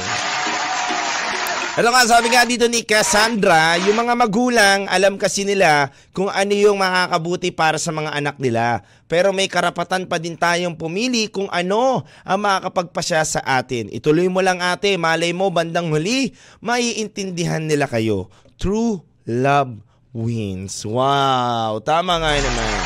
Ano 1.73 1.89
nga 1.89 2.05
sabi 2.05 2.29
nga 2.29 2.45
dito 2.45 2.69
ni 2.69 2.85
Cassandra, 2.85 3.81
yung 3.81 3.97
mga 3.97 4.13
magulang 4.13 4.85
alam 4.93 5.17
kasi 5.17 5.41
nila 5.49 5.89
kung 6.13 6.29
ano 6.29 6.53
yung 6.53 6.77
makakabuti 6.77 7.49
para 7.49 7.81
sa 7.81 7.89
mga 7.89 8.13
anak 8.13 8.37
nila. 8.37 8.85
Pero 9.09 9.33
may 9.33 9.49
karapatan 9.49 10.05
pa 10.05 10.21
din 10.21 10.37
tayong 10.37 10.77
pumili 10.77 11.33
kung 11.33 11.49
ano 11.49 12.05
ang 12.29 12.45
makakapagpasya 12.45 13.25
sa 13.25 13.41
atin. 13.41 13.89
Ituloy 13.89 14.29
mo 14.29 14.45
lang 14.45 14.61
ate, 14.61 15.01
malay 15.01 15.33
mo 15.33 15.49
bandang 15.49 15.89
huli, 15.89 16.37
maiintindihan 16.61 17.65
nila 17.65 17.89
kayo. 17.89 18.29
True 18.61 19.01
love 19.25 19.81
wins. 20.13 20.85
Wow, 20.85 21.81
tama 21.81 22.21
nga 22.21 22.37
naman. 22.37 22.82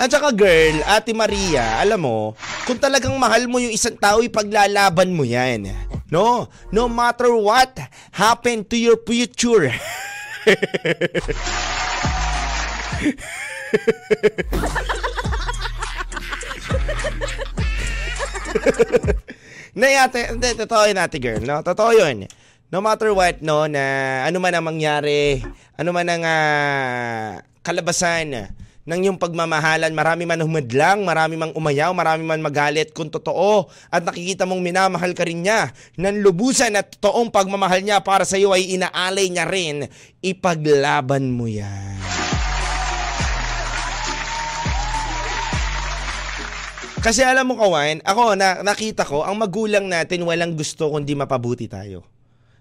At 0.00 0.08
saka 0.08 0.32
girl, 0.32 0.80
Ate 0.88 1.12
Maria, 1.12 1.76
alam 1.76 2.00
mo, 2.00 2.32
kung 2.64 2.80
talagang 2.80 3.12
mahal 3.20 3.44
mo 3.44 3.60
yung 3.60 3.68
isang 3.68 4.00
tao, 4.00 4.24
ipaglalaban 4.24 5.12
mo 5.12 5.28
yan. 5.28 5.68
No? 6.08 6.48
No 6.72 6.88
matter 6.88 7.28
what 7.36 7.76
happened 8.16 8.64
to 8.72 8.80
your 8.80 8.96
future. 9.04 9.68
Nay 19.76 20.00
ate, 20.00 20.32
hindi, 20.32 20.48
totoo 20.56 20.88
yun 20.88 20.96
ate 20.96 21.20
girl, 21.20 21.44
no? 21.44 21.60
Totoo 21.60 21.92
yun. 21.92 22.24
no 22.72 22.80
matter 22.80 23.12
what, 23.12 23.44
no, 23.44 23.68
na 23.68 24.24
ano 24.24 24.40
man 24.40 24.56
ang 24.56 24.64
mangyari, 24.64 25.44
ano 25.76 25.90
man 25.92 26.08
ang 26.08 26.22
ah, 26.24 27.42
kalabasan 27.60 28.48
ng 28.88 29.00
iyong 29.04 29.20
pagmamahalan, 29.20 29.92
marami 29.92 30.24
man 30.24 30.40
humadlang, 30.40 31.04
marami 31.04 31.36
mang 31.36 31.52
umayaw, 31.52 31.92
marami 31.92 32.24
man 32.24 32.40
magalit 32.40 32.96
kung 32.96 33.12
totoo 33.12 33.68
at 33.92 34.00
nakikita 34.00 34.48
mong 34.48 34.64
minamahal 34.64 35.12
ka 35.12 35.28
rin 35.28 35.44
niya 35.44 35.68
ng 36.00 36.24
lubusan 36.24 36.72
at 36.80 36.96
totoong 36.96 37.28
pagmamahal 37.28 37.84
niya 37.84 38.00
para 38.00 38.24
sa 38.24 38.40
iyo 38.40 38.56
ay 38.56 38.72
inaalay 38.80 39.28
niya 39.28 39.44
rin, 39.44 39.84
ipaglaban 40.24 41.28
mo 41.28 41.44
yan. 41.44 42.00
Kasi 47.00 47.24
alam 47.24 47.48
mo 47.48 47.56
kawan, 47.56 48.04
ako 48.04 48.36
na, 48.36 48.60
nakita 48.60 49.08
ko, 49.08 49.24
ang 49.24 49.40
magulang 49.40 49.88
natin 49.88 50.20
walang 50.20 50.52
gusto 50.52 50.92
kundi 50.92 51.16
mapabuti 51.16 51.64
tayo. 51.64 52.04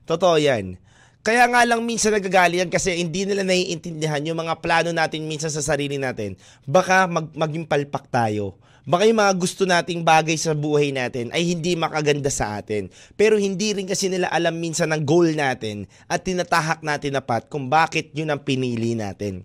Totoo 0.07 0.39
yan. 0.39 0.79
Kaya 1.19 1.43
nga 1.51 1.67
lang 1.67 1.83
minsan 1.83 2.15
nagagalit 2.15 2.71
kasi 2.71 2.95
hindi 2.95 3.27
nila 3.27 3.43
naiintindihan 3.43 4.23
yung 4.23 4.39
mga 4.39 4.55
plano 4.63 4.95
natin 4.95 5.27
minsan 5.27 5.51
sa 5.51 5.59
sarili 5.59 5.99
natin. 5.99 6.39
Baka 6.63 7.11
mag, 7.11 7.27
maging 7.35 7.67
palpak 7.67 8.07
tayo. 8.07 8.55
Baka 8.87 9.03
yung 9.03 9.19
mga 9.19 9.35
gusto 9.35 9.67
nating 9.67 10.01
bagay 10.01 10.39
sa 10.39 10.55
buhay 10.55 10.95
natin 10.95 11.29
ay 11.35 11.43
hindi 11.43 11.75
makaganda 11.75 12.31
sa 12.31 12.57
atin. 12.57 12.87
Pero 13.19 13.35
hindi 13.35 13.75
rin 13.75 13.85
kasi 13.85 14.07
nila 14.07 14.31
alam 14.31 14.55
minsan 14.55 14.89
ang 14.95 15.03
goal 15.03 15.35
natin 15.35 15.85
at 16.07 16.23
tinatahak 16.23 16.81
natin 16.81 17.19
na 17.19 17.21
path 17.21 17.51
kung 17.51 17.67
bakit 17.67 18.15
yun 18.15 18.31
ang 18.31 18.41
pinili 18.41 18.95
natin. 18.95 19.43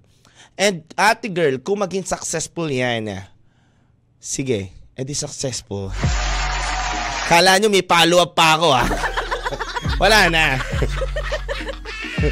And 0.54 0.86
ate 0.94 1.26
girl, 1.28 1.58
kung 1.58 1.82
maging 1.82 2.06
successful 2.06 2.70
yan, 2.70 3.10
sige, 4.22 4.70
edi 4.94 5.12
successful. 5.12 5.90
Kala 7.26 7.58
nyo 7.58 7.66
may 7.66 7.82
follow-up 7.82 8.32
pa 8.32 8.54
ako 8.54 8.68
ah. 8.70 8.88
Wala 10.02 10.30
na. 10.30 10.44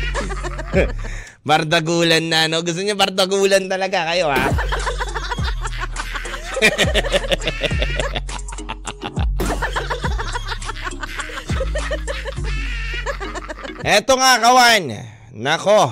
bardagulan 1.48 2.24
na, 2.30 2.46
no? 2.46 2.62
Gusto 2.62 2.80
niya 2.80 2.94
bardagulan 2.94 3.66
talaga 3.66 4.06
kayo, 4.14 4.30
ha? 4.30 4.46
Eto 13.82 14.14
nga, 14.14 14.38
kawan. 14.38 14.94
Nako. 15.34 15.90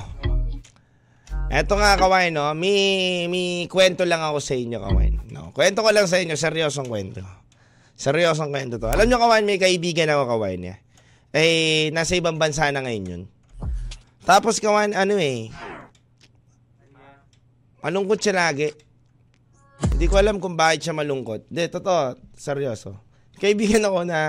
Eto 1.50 1.74
nga, 1.74 1.98
kawan, 1.98 2.30
no? 2.30 2.54
May, 2.54 3.26
may 3.26 3.66
kwento 3.66 4.06
lang 4.06 4.22
ako 4.22 4.38
sa 4.38 4.54
inyo, 4.54 4.78
kawan. 4.78 5.12
No? 5.34 5.50
Kwento 5.50 5.82
ko 5.82 5.90
lang 5.90 6.06
sa 6.06 6.22
inyo, 6.22 6.38
seryosong 6.38 6.86
kwento. 6.86 7.26
Seryosong 7.98 8.54
kwento 8.54 8.78
to. 8.78 8.86
Alam 8.86 9.10
nyo, 9.10 9.18
kawan, 9.18 9.42
may 9.42 9.58
kaibigan 9.58 10.06
ako, 10.06 10.38
kawan. 10.38 10.70
Eh, 10.70 10.78
eh 11.34 11.90
nasa 11.90 12.14
ibang 12.14 12.38
bansa 12.38 12.70
na 12.70 12.86
ngayon 12.86 13.10
yun. 13.10 13.22
Tapos 14.24 14.60
kawan, 14.60 14.92
ano 14.92 15.16
eh, 15.16 15.48
malungkot 17.80 18.20
siya 18.20 18.36
lagi. 18.36 18.68
Hindi 19.96 20.06
ko 20.08 20.20
alam 20.20 20.36
kung 20.36 20.56
bakit 20.56 20.84
siya 20.84 20.94
malungkot. 20.96 21.48
Hindi, 21.48 21.64
totoo, 21.72 22.16
seryoso. 22.36 23.00
Kaibigan 23.40 23.84
ako 23.88 24.04
na 24.04 24.20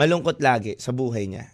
malungkot 0.00 0.40
lagi 0.40 0.80
sa 0.80 0.96
buhay 0.96 1.28
niya. 1.28 1.52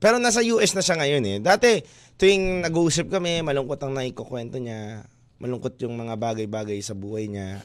Pero 0.00 0.20
nasa 0.20 0.44
US 0.44 0.76
na 0.76 0.84
siya 0.84 0.96
ngayon 1.00 1.24
eh. 1.28 1.36
Dati, 1.40 1.80
tuwing 2.20 2.64
nag-uusap 2.64 3.08
kami, 3.08 3.40
malungkot 3.40 3.80
ang 3.80 3.96
naikukwento 3.96 4.60
niya. 4.60 5.08
Malungkot 5.40 5.80
yung 5.80 5.96
mga 5.96 6.20
bagay-bagay 6.20 6.80
sa 6.84 6.92
buhay 6.92 7.28
niya. 7.28 7.64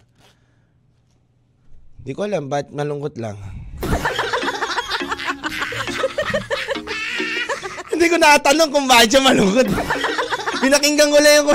Hindi 2.00 2.12
ko 2.16 2.28
alam, 2.28 2.48
ba't 2.48 2.72
malungkot 2.72 3.20
lang? 3.20 3.36
Hindi 8.06 8.22
ko 8.22 8.22
nakatanong 8.22 8.70
kung 8.70 8.86
bakit 8.86 9.18
siya 9.18 9.26
malungkot. 9.26 9.66
Pinakinggan 10.62 11.10
ko 11.10 11.18
lang 11.18 11.34
yung, 11.42 11.50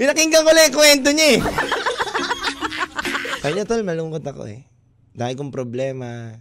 pinakinggan 0.00 0.40
ko 0.40 0.50
lang 0.56 0.64
yung 0.72 0.76
kwento 0.80 1.08
niya 1.12 1.36
eh. 1.36 1.40
Kanya 3.44 3.68
tol, 3.68 3.84
malungkot 3.84 4.24
ako 4.24 4.48
eh. 4.48 4.64
Dahil 5.12 5.36
kong 5.36 5.52
problema. 5.52 6.32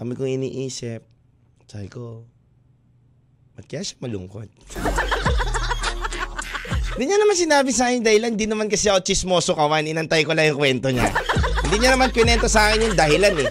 Dami 0.00 0.16
kong 0.16 0.32
iniisip. 0.32 1.04
Sabi 1.68 1.92
ko, 1.92 2.24
ba't 3.52 3.68
kaya 3.68 3.84
siya 3.84 4.00
malungkot? 4.00 4.48
Hindi 6.96 7.04
niya 7.04 7.20
naman 7.20 7.36
sinabi 7.36 7.76
sa 7.76 7.92
akin 7.92 8.00
dahilan. 8.00 8.32
Hindi 8.32 8.48
naman 8.48 8.72
kasi 8.72 8.88
ako 8.88 9.04
chismoso 9.04 9.52
kawan. 9.60 9.92
Inantay 9.92 10.24
ko 10.24 10.32
lang 10.32 10.48
yung 10.48 10.56
kwento 10.56 10.88
niya. 10.88 11.12
Hindi 11.68 11.84
niya 11.84 12.00
naman 12.00 12.16
kwento 12.16 12.48
sa 12.48 12.72
akin 12.72 12.88
yung 12.88 12.96
dahilan 12.96 13.44
eh. 13.44 13.50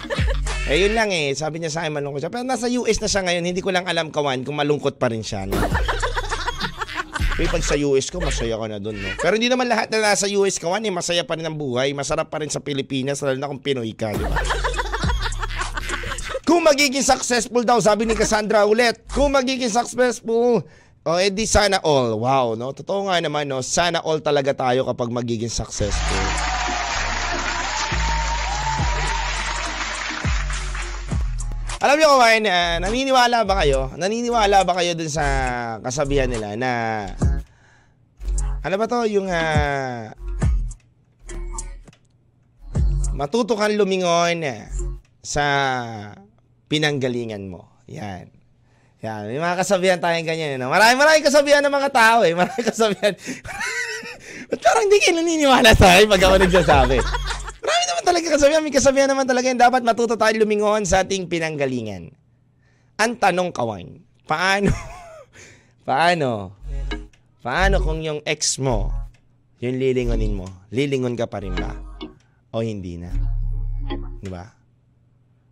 Eh 0.69 0.85
yun 0.85 0.93
lang 0.93 1.09
eh, 1.09 1.33
sabi 1.33 1.57
niya 1.57 1.73
sa 1.73 1.81
akin 1.81 1.97
malungkot 1.97 2.21
siya. 2.21 2.29
Pero 2.29 2.45
nasa 2.45 2.69
US 2.69 3.01
na 3.01 3.09
siya 3.09 3.25
ngayon, 3.25 3.41
hindi 3.41 3.57
ko 3.57 3.73
lang 3.73 3.89
alam 3.89 4.13
kawan 4.13 4.45
kung 4.45 4.53
malungkot 4.53 5.01
pa 5.01 5.09
rin 5.09 5.25
siya. 5.25 5.49
No? 5.49 5.57
Pero 7.41 7.49
pag 7.49 7.65
sa 7.65 7.73
US 7.73 8.13
ko, 8.13 8.21
masaya 8.21 8.53
ka 8.53 8.69
na 8.69 8.77
dun, 8.77 9.01
no? 9.01 9.09
Pero 9.17 9.33
hindi 9.33 9.49
naman 9.49 9.65
lahat 9.65 9.89
na 9.89 10.13
nasa 10.13 10.29
US 10.29 10.61
kawan 10.61 10.85
eh, 10.85 10.93
masaya 10.93 11.25
pa 11.25 11.33
rin 11.39 11.49
ang 11.49 11.57
buhay. 11.57 11.89
Masarap 11.97 12.29
pa 12.29 12.37
rin 12.43 12.53
sa 12.53 12.61
Pilipinas, 12.61 13.17
lalo 13.25 13.41
na 13.41 13.49
kung 13.49 13.65
Pinoy 13.65 13.97
ka, 13.97 14.13
di 14.13 14.21
ba? 14.21 14.37
Kung 16.45 16.61
magiging 16.61 17.01
successful 17.01 17.65
daw, 17.65 17.81
sabi 17.81 18.05
ni 18.05 18.13
Cassandra 18.13 18.67
ulit, 18.69 19.09
kung 19.09 19.33
magiging 19.33 19.73
successful, 19.73 20.61
o 21.01 21.09
oh, 21.09 21.17
edi 21.17 21.49
sana 21.49 21.81
all. 21.81 22.19
Wow, 22.19 22.53
no? 22.53 22.75
Totoo 22.77 23.09
nga 23.09 23.17
naman, 23.17 23.49
no? 23.49 23.65
Sana 23.65 24.05
all 24.05 24.21
talaga 24.21 24.53
tayo 24.53 24.85
kapag 24.85 25.09
magiging 25.09 25.49
successful. 25.49 26.48
Alam 31.79 31.95
niyo 31.95 32.11
kumain, 32.11 32.43
uh, 32.43 32.75
naniniwala 32.83 33.47
ba 33.47 33.63
kayo? 33.63 33.95
Naniniwala 33.95 34.67
ba 34.67 34.75
kayo 34.75 34.99
dun 34.99 35.07
sa 35.07 35.23
kasabihan 35.79 36.27
nila 36.27 36.59
na 36.59 36.71
ano 38.59 38.75
ba 38.75 38.83
to 38.83 39.07
yung 39.07 39.31
uh, 39.31 40.11
matuto 43.15 43.55
lumingon 43.55 44.43
sa 45.23 45.45
pinanggalingan 46.67 47.47
mo. 47.47 47.71
Yan. 47.87 48.27
Yan. 48.99 49.31
May 49.31 49.39
mga 49.39 49.63
kasabihan 49.63 50.03
tayong 50.03 50.27
ganyan. 50.27 50.59
No? 50.59 50.67
Maraming 50.67 50.99
maraming 50.99 51.23
kasabihan 51.23 51.63
ng 51.63 51.71
mga 51.71 51.95
tao 51.95 52.27
eh. 52.27 52.35
Maraming 52.39 52.67
kasabihan. 52.67 53.15
Ba't 54.51 54.59
parang 54.67 54.83
hindi 54.83 54.99
kayo 54.99 55.15
naniniwala 55.15 55.71
sa 55.79 55.95
akin 55.95 56.11
pag 56.11 56.23
ako 56.27 56.35
nagsasabi? 56.43 56.97
Talaga 58.09 58.41
kasabihan. 58.41 58.65
May 58.65 58.73
kasabihan 58.73 59.05
naman 59.05 59.29
talaga 59.29 59.53
yung 59.53 59.61
dapat 59.61 59.85
matuto 59.85 60.17
tayo 60.17 60.33
lumingon 60.41 60.81
sa 60.81 61.05
ating 61.05 61.29
pinanggalingan. 61.29 62.09
Ang 62.97 63.11
tanong 63.21 63.53
kawan, 63.53 64.01
paano, 64.25 64.73
paano, 65.87 66.57
paano 67.45 67.77
kung 67.85 68.01
yung 68.01 68.25
ex 68.25 68.57
mo, 68.57 68.89
yung 69.61 69.77
lilingonin 69.77 70.33
mo, 70.41 70.49
lilingon 70.73 71.13
ka 71.13 71.29
pa 71.29 71.37
rin 71.37 71.53
ba? 71.53 71.69
O 72.49 72.65
hindi 72.65 72.97
na? 72.97 73.13
Di 74.17 74.25
ba? 74.25 74.57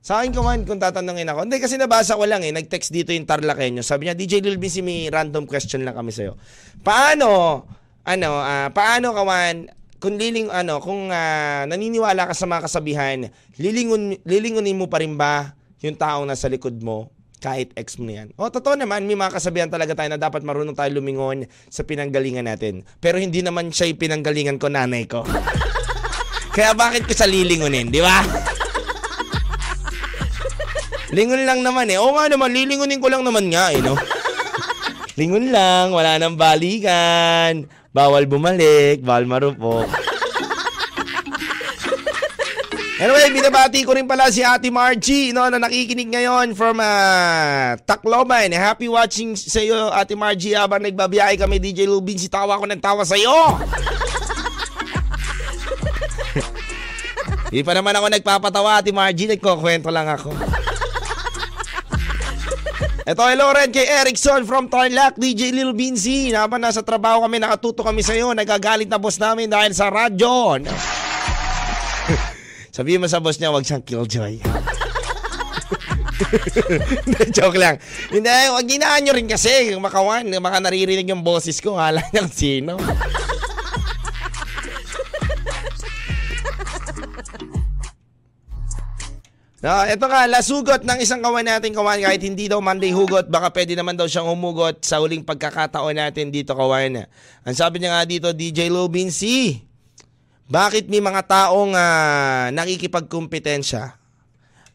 Sa 0.01 0.25
akin 0.25 0.33
kaman, 0.33 0.65
kung 0.65 0.81
tatanungin 0.81 1.29
ako, 1.29 1.45
hindi 1.45 1.61
kasi 1.61 1.77
nabasa 1.77 2.17
ko 2.17 2.25
lang 2.25 2.41
eh, 2.41 2.49
nag-text 2.49 2.89
dito 2.89 3.13
yung 3.13 3.29
Tarlakenyo. 3.29 3.85
Sabi 3.85 4.09
niya, 4.09 4.17
DJ 4.17 4.41
Lil 4.41 4.57
Busy, 4.57 4.81
may 4.81 5.13
random 5.13 5.45
question 5.45 5.85
lang 5.85 5.93
kami 5.93 6.09
sa'yo. 6.09 6.33
Paano, 6.81 7.63
ano, 8.01 8.29
ah, 8.41 8.73
paano 8.73 9.13
kawan, 9.13 9.77
kung 9.97 10.17
liling 10.17 10.53
ano, 10.53 10.77
kung 10.77 11.09
ah, 11.09 11.65
naniniwala 11.65 12.29
ka 12.29 12.33
sa 12.37 12.45
mga 12.45 12.69
kasabihan, 12.69 13.19
lilingon 13.57 14.21
lilingonin 14.25 14.77
mo 14.77 14.85
pa 14.85 15.01
rin 15.01 15.17
ba 15.17 15.57
yung 15.81 15.97
taong 15.97 16.29
nasa 16.29 16.49
likod 16.49 16.77
mo 16.81 17.09
kahit 17.37 17.69
ex 17.77 18.01
mo 18.01 18.09
na 18.09 18.23
yan. 18.23 18.27
O, 18.33 18.49
totoo 18.49 18.73
naman, 18.73 19.05
may 19.05 19.13
mga 19.13 19.37
kasabihan 19.37 19.69
talaga 19.69 19.93
tayo 19.93 20.09
na 20.09 20.17
dapat 20.17 20.41
marunong 20.41 20.73
tayo 20.73 20.89
lumingon 20.97 21.45
sa 21.69 21.85
pinanggalingan 21.85 22.49
natin. 22.49 22.81
Pero 22.97 23.21
hindi 23.21 23.45
naman 23.45 23.69
siya 23.69 23.93
yung 23.93 24.01
pinanggalingan 24.01 24.57
ko, 24.57 24.73
nanay 24.73 25.05
ko. 25.05 25.21
Kaya 26.57 26.73
bakit 26.73 27.05
ko 27.05 27.13
sa 27.13 27.29
lilingunin, 27.29 27.93
di 27.93 28.01
ba? 28.01 28.25
Lingon 31.15 31.45
lang 31.45 31.61
naman 31.61 31.93
eh. 31.93 32.01
Oo 32.01 32.17
nga 32.17 32.25
naman, 32.25 32.57
lilingunin 32.57 32.97
ko 32.97 33.07
lang 33.07 33.21
naman 33.21 33.53
nga 33.53 33.69
eh, 33.69 33.85
no? 33.85 33.93
Lingon 35.21 35.53
lang, 35.53 35.93
wala 35.93 36.17
nang 36.17 36.33
balikan. 36.33 37.69
Bawal 37.95 38.27
bumalik, 38.27 39.01
bawal 39.01 39.25
marupok. 39.25 39.87
Anyway, 42.97 43.29
binabati 43.29 43.85
ko 43.85 43.93
rin 43.93 44.09
pala 44.09 44.25
si 44.33 44.41
Ate 44.41 44.73
Margie 44.73 45.29
no, 45.29 45.45
na 45.53 45.61
nakikinig 45.61 46.09
ngayon 46.17 46.57
from 46.57 46.81
uh, 46.81 47.77
Tacloban. 47.85 48.49
Happy 48.57 48.89
watching 48.89 49.37
sa 49.37 49.61
iyo, 49.61 49.93
Ate 49.93 50.17
Margie, 50.17 50.57
habang 50.57 50.81
nagbabiyahe 50.81 51.37
kami, 51.37 51.61
DJ 51.61 51.85
Lubin. 51.85 52.17
Si 52.17 52.25
tawa 52.25 52.57
ko 52.57 52.65
ng 52.65 52.81
tawa 52.81 53.05
sa 53.05 53.13
iyo. 53.13 53.37
Di 57.53 57.61
pa 57.61 57.77
naman 57.77 57.93
ako 57.93 58.17
nagpapatawa, 58.17 58.81
Ate 58.81 58.89
Margie. 58.89 59.29
Nagkukwento 59.29 59.93
lang 59.93 60.09
ako. 60.09 60.33
Ito, 63.07 63.23
hello 63.23 63.55
rin 63.55 63.71
kay 63.71 63.87
Erickson 63.87 64.43
from 64.43 64.67
Tarlac, 64.67 65.15
DJ 65.15 65.55
Lil 65.55 65.71
Binzi. 65.71 66.27
Naman 66.27 66.59
nasa 66.59 66.83
trabaho 66.83 67.23
kami, 67.23 67.39
nakatuto 67.39 67.79
kami 67.79 68.03
sa 68.03 68.11
iyo. 68.11 68.35
Nagagalit 68.35 68.91
na 68.91 68.99
boss 68.99 69.15
namin 69.15 69.47
dahil 69.47 69.71
sa 69.71 69.87
radyo. 69.87 70.59
Sabihin 72.75 72.99
mo 72.99 73.07
sa 73.07 73.23
boss 73.23 73.39
niya, 73.39 73.55
wag 73.55 73.63
siyang 73.63 73.87
killjoy. 73.87 74.43
Hindi, 77.07 77.23
Joke 77.31 77.55
lang. 77.55 77.79
Hindi, 78.11 78.27
wag 78.27 78.67
ginaan 78.67 78.99
nyo 78.99 79.15
rin 79.15 79.31
kasi. 79.31 79.71
Makawan, 79.79 80.27
baka 80.43 80.59
naririnig 80.59 81.07
yung 81.07 81.23
boses 81.23 81.63
ko. 81.63 81.79
Hala 81.79 82.03
niyang 82.11 82.27
sino. 82.43 82.75
No, 89.57 89.73
ito 89.89 90.05
nga, 90.05 90.29
lasugot 90.29 90.85
ng 90.85 91.01
isang 91.01 91.17
kawan 91.17 91.41
natin 91.41 91.73
kawan 91.73 91.97
kahit 91.97 92.21
hindi 92.21 92.45
daw 92.45 92.61
Monday 92.61 92.93
hugot, 92.93 93.25
baka 93.25 93.49
pwede 93.49 93.73
naman 93.73 93.97
daw 93.97 94.05
siyang 94.05 94.29
humugot 94.29 94.85
sa 94.85 95.01
huling 95.01 95.25
pagkakataon 95.25 95.97
natin 95.97 96.29
dito 96.29 96.53
kawan. 96.53 97.09
Ang 97.41 97.55
sabi 97.57 97.81
niya 97.81 97.97
nga 97.97 98.05
dito, 98.05 98.29
DJ 98.37 98.69
Lobin 98.69 99.09
C, 99.09 99.57
bakit 100.45 100.85
may 100.85 101.01
mga 101.01 101.25
taong 101.25 101.73
ah, 101.73 102.53
nakikipagkumpetensya 102.53 103.97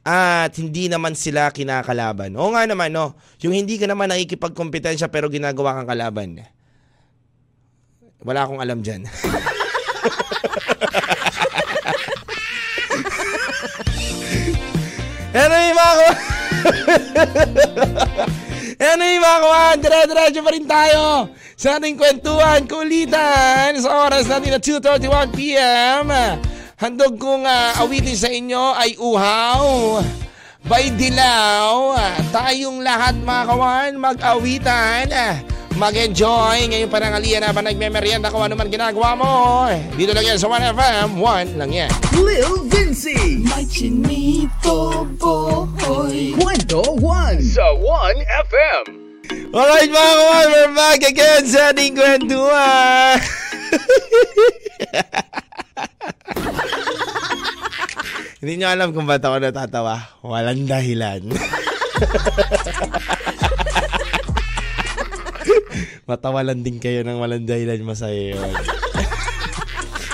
at 0.02 0.50
hindi 0.58 0.90
naman 0.90 1.14
sila 1.14 1.54
kinakalaban? 1.54 2.34
Oo 2.34 2.50
nga 2.50 2.66
naman, 2.66 2.90
no? 2.90 3.14
Yung 3.46 3.54
hindi 3.54 3.78
ka 3.78 3.86
naman 3.86 4.10
nakikipagkumpetensya 4.10 5.06
pero 5.14 5.30
ginagawa 5.30 5.78
kang 5.78 5.94
kalaban. 5.94 6.42
Wala 8.18 8.50
akong 8.50 8.58
alam 8.58 8.82
dyan. 8.82 9.06
yung 19.12 19.22
mga 19.22 19.40
kawan? 19.44 19.76
Dire-diretso 19.78 20.40
pa 20.42 20.50
rin 20.50 20.66
tayo 20.66 21.30
sa 21.54 21.78
ating 21.78 21.94
kwentuhan, 21.94 22.66
kulitan 22.66 23.78
sa 23.78 24.08
oras 24.08 24.26
natin 24.26 24.56
na 24.56 24.60
2.31pm. 24.60 26.06
Handog 26.80 27.20
kong 27.20 27.46
ah, 27.46 27.78
awitin 27.84 28.18
sa 28.18 28.26
inyo 28.26 28.74
ay 28.74 28.98
uhaw. 28.98 30.02
By 30.62 30.94
Dilaw, 30.94 31.98
tayong 32.30 32.86
lahat 32.86 33.18
mga 33.18 33.42
kawan 33.50 33.98
mag-awitan, 33.98 35.10
mag-enjoy 35.76 36.68
ngayong 36.68 36.92
panangalian 36.92 37.42
habang 37.44 37.64
nagmemeryenda 37.64 38.28
kung 38.28 38.44
ano 38.44 38.56
man 38.56 38.68
ginagawa 38.68 39.16
mo. 39.16 39.66
Dito 39.96 40.12
lang 40.12 40.24
yan 40.24 40.38
sa 40.38 40.48
1FM, 40.48 41.16
1 41.16 41.60
lang 41.60 41.72
yan. 41.72 41.90
Lil 42.16 42.68
Vinci. 42.68 43.38
My 43.46 43.64
chinito 43.64 45.06
boy. 45.16 46.34
Kwento 46.36 46.82
1 47.00 47.40
sa 47.40 47.72
1FM. 47.76 48.84
Alright 49.52 49.90
mga 49.92 50.14
kawan, 50.16 50.48
we're 50.52 50.72
back 50.76 51.00
again 51.04 51.46
sa 51.48 51.72
ating 51.72 51.96
kwentuhan. 51.96 53.20
Hindi 58.42 58.58
nyo 58.58 58.74
alam 58.74 58.90
kung 58.90 59.06
ba't 59.06 59.22
ako 59.22 59.38
natatawa. 59.38 60.18
Walang 60.26 60.66
dahilan. 60.66 61.22
Matawalan 66.06 66.66
din 66.66 66.82
kayo 66.82 67.06
ng 67.06 67.18
walang 67.22 67.46
dahilan 67.46 67.78
masaya 67.86 68.34
yun. 68.34 68.42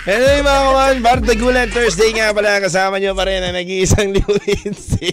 Anyway 0.08 0.40
mga 0.40 0.62
kawan, 0.64 0.96
Bardagulan 1.04 1.68
Thursday 1.68 2.16
nga 2.16 2.32
pala 2.32 2.64
kasama 2.64 2.96
nyo 2.96 3.12
pa 3.12 3.28
rin 3.28 3.44
ang 3.44 3.52
nag-iisang 3.52 4.08
liwinsi. 4.16 5.12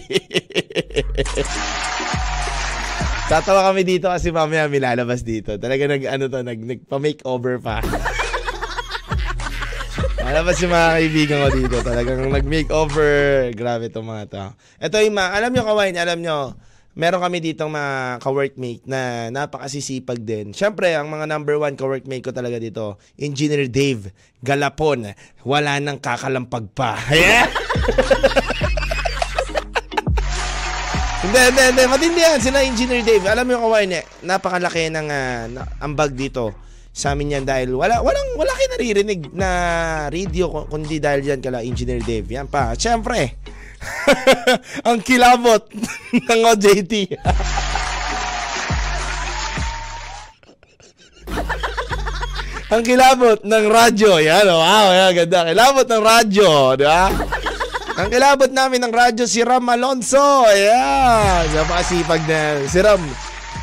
Tatawa 3.28 3.68
kami 3.68 3.84
dito 3.84 4.08
kasi 4.08 4.32
mamaya 4.32 4.64
may 4.72 4.80
lalabas 4.80 5.20
dito. 5.20 5.60
Talaga 5.60 5.84
nag 5.84 6.00
ano 6.00 6.32
to, 6.32 6.40
nag 6.40 6.60
nagpa-makeover 6.64 7.60
pa. 7.60 7.84
Lalabas 10.24 10.56
yung 10.64 10.72
mga 10.72 10.88
kaibigan 10.96 11.38
ko 11.44 11.48
dito. 11.52 11.76
Talagang 11.84 12.32
nag-makeover. 12.32 13.52
Grabe 13.52 13.92
to 13.92 14.00
mga 14.00 14.32
to. 14.32 14.44
Ito 14.80 14.96
yung 15.04 15.16
mga, 15.20 15.28
alam 15.28 15.50
nyo 15.52 15.62
kawain, 15.68 15.96
alam 16.00 16.24
nyo, 16.24 16.56
meron 16.96 17.20
kami 17.20 17.44
ditong 17.44 17.68
mga 17.68 18.24
ka-workmate 18.24 18.82
na 18.88 19.28
napakasisipag 19.28 20.16
din. 20.24 20.56
Siyempre, 20.56 20.96
ang 20.96 21.12
mga 21.12 21.28
number 21.28 21.60
one 21.60 21.76
ka-workmate 21.76 22.24
ko 22.24 22.32
talaga 22.32 22.56
dito, 22.56 22.96
Engineer 23.20 23.68
Dave 23.68 24.10
Galapon. 24.40 25.12
Wala 25.44 25.76
nang 25.78 26.00
kakalampag 26.00 26.72
pa. 26.72 26.96
Yeah? 27.12 27.46
Hindi, 31.26 31.40
hindi, 31.42 31.62
hindi. 31.74 31.82
Matindi 31.90 32.20
yan. 32.22 32.38
Sila 32.38 32.62
Engineer 32.62 33.02
Dave. 33.02 33.24
Alam 33.26 33.44
mo 33.44 33.50
yung 33.58 33.64
kawain 33.66 33.90
eh, 33.98 34.04
napakalaki 34.22 34.88
ng 34.94 35.06
ah, 35.10 35.50
na- 35.50 35.68
ambag 35.82 36.14
dito 36.14 36.54
sa 36.96 37.12
amin 37.12 37.40
yan 37.40 37.44
dahil 37.44 37.74
wala, 37.76 38.00
walang, 38.00 38.40
wala 38.40 38.48
kayo 38.56 38.68
naririnig 38.72 39.34
na 39.34 39.48
radio 40.08 40.48
ku- 40.48 40.64
kundi 40.70 40.96
dahil 40.96 41.26
yan 41.26 41.42
kala 41.42 41.66
Engineer 41.66 42.00
Dave. 42.00 42.24
Yan 42.30 42.46
pa. 42.46 42.72
Siyempre, 42.78 43.36
ang 44.88 44.98
kilabot 45.02 45.66
ng 46.28 46.40
OJT. 46.54 46.94
ang 52.72 52.82
kilabot 52.82 53.44
ng 53.44 53.66
radyo. 53.70 54.18
Yan, 54.22 54.48
oh, 54.50 54.60
wow, 54.60 54.92
yan, 54.92 55.14
ganda. 55.24 55.44
Kilabot 55.50 55.86
ng 55.86 56.02
radyo, 56.02 56.76
di 56.78 56.84
ba? 56.86 57.10
Ang 57.96 58.12
kilabot 58.12 58.52
namin 58.52 58.84
ng 58.84 58.92
radyo 58.92 59.24
si 59.24 59.40
Ram 59.40 59.64
Alonso. 59.72 60.44
Ayan. 60.44 61.48
Napakasipag 61.48 62.28
na. 62.28 62.60
Si 62.68 62.76
Ram, 62.84 63.00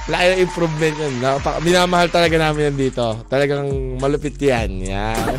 laki 0.09 0.25
ng 0.33 0.41
improvement 0.41 0.95
yun. 0.97 1.21
Napaka, 1.21 1.61
minamahal 1.61 2.09
talaga 2.09 2.41
namin 2.41 2.73
yan 2.73 2.77
dito. 2.89 3.21
Talagang 3.29 3.69
malupit 4.01 4.33
yan. 4.41 4.81
Yan. 4.81 5.37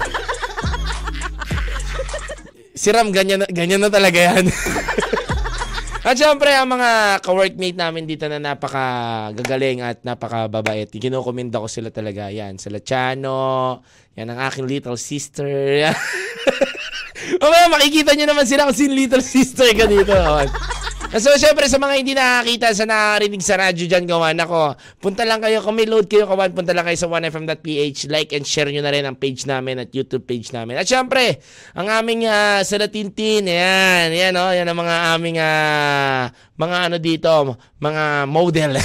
Si 2.85 2.92
Ram, 2.92 3.09
ganyan, 3.09 3.49
ganyan 3.49 3.81
na 3.81 3.88
talaga 3.88 4.20
yan. 4.20 4.44
At 6.05 6.20
syempre, 6.20 6.53
ang 6.53 6.68
mga 6.68 7.25
ka-workmate 7.25 7.81
namin 7.81 8.05
dito 8.05 8.29
na 8.29 8.37
napaka-gagaling 8.37 9.81
at 9.81 10.05
napaka-babait. 10.05 10.92
Kinukomenda 10.92 11.57
ko 11.57 11.64
sila 11.64 11.88
talaga. 11.88 12.29
Yan, 12.29 12.61
sila 12.61 12.77
Chano. 12.85 13.81
Yan 14.12 14.37
ang 14.37 14.44
aking 14.44 14.68
little 14.68 15.01
sister. 15.01 15.49
Mamaya 17.40 17.73
makikita 17.73 18.12
nyo 18.12 18.29
naman 18.29 18.44
sila 18.44 18.68
kung 18.68 18.77
sino 18.77 18.92
little 18.92 19.25
sister 19.25 19.64
ka 19.73 19.88
dito. 19.88 20.12
So, 21.14 21.31
syempre, 21.38 21.70
sa 21.70 21.79
mga 21.79 21.94
hindi 21.94 22.11
nakakita, 22.11 22.74
sa 22.74 22.90
nakarinig 22.90 23.38
sa 23.38 23.55
radyo 23.55 23.87
dyan, 23.87 24.03
gawan 24.03 24.35
ako, 24.35 24.74
punta 24.98 25.22
lang 25.22 25.38
kayo, 25.38 25.62
kung 25.62 25.79
may 25.79 25.87
load 25.87 26.11
kayo, 26.11 26.27
kawan, 26.27 26.50
punta 26.50 26.74
lang 26.74 26.83
kayo 26.83 26.98
sa 26.98 27.07
1fm.ph, 27.07 28.11
like 28.11 28.35
and 28.35 28.42
share 28.42 28.66
nyo 28.66 28.83
na 28.83 28.90
rin 28.90 29.07
ang 29.07 29.14
page 29.14 29.46
namin 29.46 29.79
at 29.79 29.94
YouTube 29.94 30.27
page 30.27 30.50
namin. 30.50 30.74
At 30.74 30.90
syempre, 30.90 31.38
ang 31.79 31.87
aming 31.87 32.27
uh, 32.27 32.66
Salatintin, 32.66 33.46
yan, 33.46 34.11
yan, 34.11 34.35
oh, 34.35 34.50
yan 34.50 34.66
ang 34.66 34.74
mga 34.74 34.96
aming, 35.14 35.38
ah, 35.38 36.35
mga 36.59 36.77
ano 36.90 36.98
dito, 36.98 37.31
mga 37.79 38.27
model. 38.27 38.74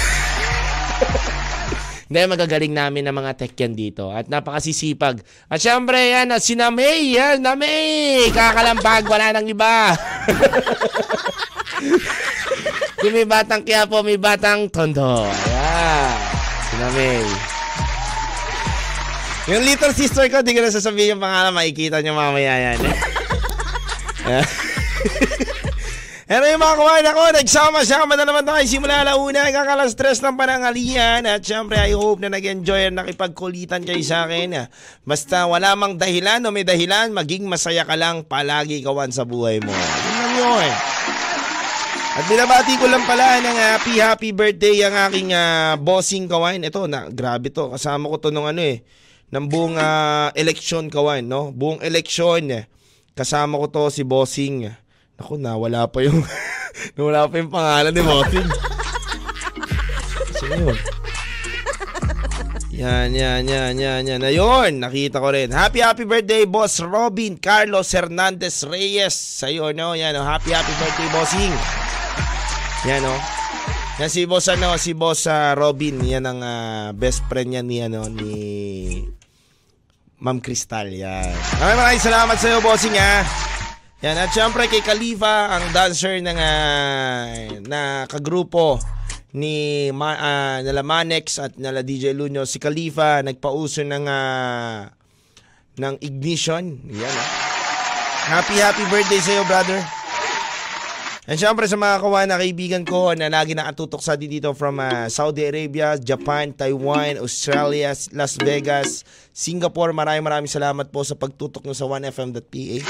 Hindi, 2.06 2.20
magagaling 2.30 2.74
namin 2.74 3.10
ng 3.10 3.16
mga 3.22 3.32
tech 3.42 3.58
yan 3.58 3.74
dito. 3.74 4.14
At 4.14 4.30
napakasisipag. 4.30 5.18
At 5.50 5.58
syempre, 5.58 5.98
yan, 5.98 6.30
ah, 6.30 6.38
si 6.38 6.54
Namay, 6.54 7.10
yan, 7.10 7.42
Namay! 7.42 8.30
Kakalampag, 8.30 9.02
wala 9.10 9.34
nang 9.34 9.50
iba. 9.50 9.98
Kung 13.00 13.16
may 13.16 13.24
batang 13.24 13.64
Quiapo, 13.64 14.04
may 14.04 14.20
batang 14.20 14.68
Tondo. 14.68 15.24
Ayan. 15.24 16.12
Si 16.68 16.74
Namay. 16.76 17.24
Yung 19.48 19.64
little 19.64 19.96
sister 19.96 20.28
ko, 20.28 20.44
di 20.44 20.52
ko 20.52 20.60
na 20.60 20.68
sasabihin 20.68 21.16
yung 21.16 21.24
pangalan, 21.24 21.56
makikita 21.56 22.04
nyo 22.04 22.12
mamaya 22.12 22.54
yan. 22.60 22.78
Ayan. 24.28 24.44
Pero 26.30 26.46
yung 26.46 26.62
mga 26.62 26.76
kumain 26.78 27.06
ako, 27.10 27.22
nagsama-sama 27.42 28.14
na 28.14 28.22
naman 28.22 28.46
tayo 28.46 28.62
simula 28.62 29.02
alauna 29.02 29.50
hanggang 29.50 29.66
alas 29.66 29.98
stress 29.98 30.22
ng 30.22 30.38
panangalian. 30.38 31.26
At 31.26 31.42
syempre, 31.42 31.74
I 31.74 31.90
hope 31.90 32.22
na 32.22 32.30
nag-enjoy 32.30 32.86
at 32.86 32.94
nakipagkulitan 32.94 33.82
kayo 33.82 33.98
sa 34.06 34.30
akin. 34.30 34.70
Basta 35.02 35.50
wala 35.50 35.74
mang 35.74 35.98
dahilan 35.98 36.38
o 36.46 36.54
may 36.54 36.62
dahilan, 36.62 37.10
maging 37.10 37.50
masaya 37.50 37.82
ka 37.82 37.98
lang 37.98 38.22
palagi 38.22 38.78
kawan 38.78 39.10
sa 39.10 39.26
buhay 39.26 39.58
mo. 39.58 39.74
Yun 39.74 40.14
lang 40.14 40.32
yun. 40.38 40.70
At 42.10 42.26
binabati 42.26 42.74
ko 42.74 42.90
lang 42.90 43.06
pala 43.06 43.38
ng 43.38 43.54
happy 43.54 43.94
happy 44.02 44.30
birthday 44.34 44.82
ang 44.82 44.98
aking 45.06 45.30
ah, 45.30 45.78
bossing 45.78 46.26
kawain. 46.26 46.58
Ito, 46.66 46.90
na, 46.90 47.06
grabe 47.06 47.54
to. 47.54 47.70
Kasama 47.70 48.10
ko 48.10 48.18
to 48.18 48.34
nung 48.34 48.50
ano 48.50 48.58
eh. 48.58 48.82
Ng 49.30 49.46
buong 49.46 49.78
ah, 49.78 50.34
eleksyon 50.34 50.90
kawain, 50.90 51.22
no? 51.22 51.54
Buong 51.54 51.78
eleksyon. 51.78 52.50
eh. 52.50 52.66
Kasama 53.14 53.62
ko 53.62 53.70
to 53.70 53.82
si 53.94 54.02
bossing. 54.02 54.66
Ako, 55.22 55.38
nawala 55.38 55.86
pa 55.86 56.02
yung... 56.02 56.18
nawala 56.98 57.30
pa 57.30 57.38
yung 57.38 57.52
pangalan 57.54 57.94
ni 57.94 58.02
bossing. 58.02 58.48
Sino? 60.34 60.74
Yan, 62.74 63.12
yan, 63.14 63.44
yan, 63.44 63.76
yan, 63.78 64.02
yan. 64.02 64.20
Ayun, 64.24 64.82
nakita 64.82 65.22
ko 65.22 65.30
rin. 65.30 65.54
Happy, 65.54 65.78
happy 65.78 66.08
birthday, 66.08 66.42
Boss 66.42 66.82
Robin 66.82 67.38
Carlos 67.38 67.92
Hernandez 67.92 68.66
Reyes. 68.66 69.14
Sa'yo, 69.14 69.70
no? 69.76 69.94
Yan, 69.94 70.18
oh. 70.18 70.26
Happy, 70.26 70.50
happy 70.50 70.74
birthday, 70.80 71.06
bossing. 71.14 71.54
Yan, 72.88 73.04
oh. 73.04 73.20
Yan 74.00 74.08
si 74.08 74.24
Boss, 74.24 74.48
ano, 74.48 74.72
si 74.80 74.96
Boss 74.96 75.28
ah, 75.28 75.52
Robin. 75.52 76.00
Yan 76.00 76.24
ang 76.24 76.40
ah, 76.40 76.88
best 76.96 77.20
friend 77.28 77.52
niya 77.52 77.60
ni, 77.60 77.76
ano, 77.84 78.08
ni 78.08 78.32
Ma'am 80.24 80.40
Crystal. 80.40 80.88
Yan. 80.88 81.28
Maraming 81.60 81.76
maraming 81.76 82.00
salamat 82.00 82.36
sa'yo, 82.40 82.64
bossing, 82.64 82.96
ha. 82.96 83.20
Yan, 84.00 84.16
at 84.16 84.32
syempre 84.32 84.64
kay 84.64 84.80
Khalifa, 84.80 85.52
ang 85.52 85.64
dancer 85.76 86.24
ng 86.24 86.40
ah, 86.40 87.28
na 87.68 88.08
kagrupo 88.08 88.80
ni 89.36 89.92
Ma, 89.92 90.16
ah, 90.16 90.58
nala 90.64 90.80
Manex 90.80 91.36
at 91.36 91.60
nala 91.60 91.84
DJ 91.84 92.16
Luño. 92.16 92.48
Si 92.48 92.56
Khalifa 92.56 93.20
nagpauso 93.20 93.84
ng 93.84 94.08
ah, 94.08 94.88
ng 95.76 95.94
ignition. 96.00 96.80
Yan 96.88 97.12
ah. 97.12 97.28
Happy, 98.40 98.56
happy 98.56 98.88
birthday 98.88 99.20
sa 99.20 99.32
iyo, 99.36 99.44
brother. 99.44 99.99
And 101.30 101.38
syempre 101.38 101.62
sa 101.70 101.78
mga 101.78 102.02
kawan 102.02 102.26
na 102.26 102.42
kaibigan 102.42 102.82
ko 102.82 103.14
na 103.14 103.30
lagi 103.30 103.54
nakatutok 103.54 104.02
sa 104.02 104.18
dito 104.18 104.50
from 104.50 104.82
ah, 104.82 105.06
Saudi 105.06 105.46
Arabia, 105.46 105.94
Japan, 105.94 106.50
Taiwan, 106.50 107.22
Australia, 107.22 107.94
Las 108.10 108.34
Vegas, 108.34 109.06
Singapore. 109.30 109.94
Maraming 109.94 110.26
maraming 110.26 110.50
salamat 110.50 110.90
po 110.90 111.06
sa 111.06 111.14
pagtutok 111.14 111.62
nyo 111.62 111.70
sa 111.70 111.86
1fm.ph. 111.86 112.82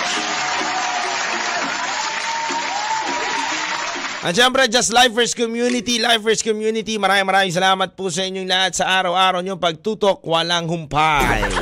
At 4.25 4.33
syempre, 4.33 4.65
just 4.73 4.89
Lifers 4.89 5.37
Community, 5.37 6.01
Lifers 6.01 6.41
Community, 6.41 6.97
maraming 6.97 7.29
maraming 7.29 7.53
salamat 7.53 7.93
po 7.93 8.09
sa 8.09 8.25
inyong 8.25 8.49
lahat 8.49 8.73
sa 8.73 8.89
araw-araw 8.89 9.45
nyo 9.45 9.61
pagtutok, 9.61 10.25
walang 10.25 10.65
humpay. 10.65 11.45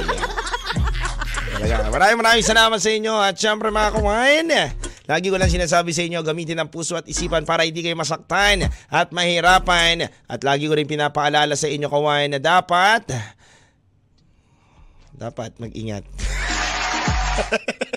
Maraming 1.91 2.23
maraming 2.23 2.47
salamat 2.47 2.79
sa 2.79 2.91
inyo 2.95 3.19
at 3.19 3.35
syempre 3.35 3.75
mga 3.75 3.91
kumain. 3.99 4.47
Lagi 5.09 5.33
ko 5.33 5.41
lang 5.41 5.49
sinasabi 5.49 5.97
sa 5.97 6.05
inyo, 6.05 6.21
gamitin 6.21 6.61
ang 6.61 6.69
puso 6.69 6.93
at 6.93 7.09
isipan 7.09 7.49
para 7.49 7.65
hindi 7.65 7.81
kayo 7.81 7.97
masaktan 7.97 8.69
at 8.93 9.09
mahirapan. 9.09 10.05
At 10.29 10.45
lagi 10.45 10.69
ko 10.69 10.77
rin 10.77 10.85
pinapaalala 10.85 11.57
sa 11.57 11.65
inyo 11.65 11.89
kawain 11.89 12.37
na 12.37 12.37
dapat 12.37 13.09
dapat 15.19 15.51
mag-ingat. 15.59 16.05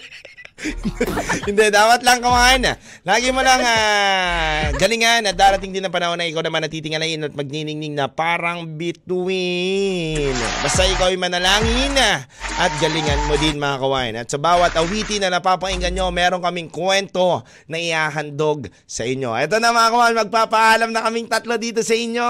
Hindi, 1.48 1.64
dapat 1.74 2.06
lang 2.06 2.22
kumain. 2.22 2.62
Lagi 3.02 3.30
mo 3.34 3.42
lang 3.42 3.62
ah, 3.66 4.70
galingan 4.78 5.26
at 5.26 5.36
darating 5.36 5.74
din 5.74 5.86
ang 5.86 5.94
panahon 5.94 6.18
na 6.18 6.30
ikaw 6.30 6.46
naman 6.46 6.62
natitingalain 6.62 7.26
at 7.26 7.34
magniningning 7.34 7.98
na 7.98 8.06
parang 8.10 8.78
bituin. 8.78 10.36
Basta 10.62 10.86
ikaw 10.86 11.10
ay 11.10 11.18
manalangin 11.18 11.94
ah, 11.98 12.26
at 12.62 12.72
galingan 12.78 13.18
mo 13.26 13.36
din 13.42 13.58
mga 13.58 13.78
kawain. 13.82 14.16
At 14.18 14.30
sa 14.30 14.38
bawat 14.38 14.78
awitin 14.78 15.26
na 15.26 15.34
napapakinggan 15.34 15.94
nyo, 15.98 16.14
meron 16.14 16.44
kaming 16.44 16.70
kwento 16.70 17.42
na 17.66 17.78
ihahandog 17.82 18.70
sa 18.86 19.02
inyo. 19.02 19.34
Ito 19.34 19.58
na 19.58 19.74
mga 19.74 19.90
kawain, 19.90 20.18
magpapaalam 20.28 20.90
na 20.94 21.02
kaming 21.02 21.26
tatlo 21.26 21.58
dito 21.58 21.82
sa 21.82 21.98
inyo. 21.98 22.30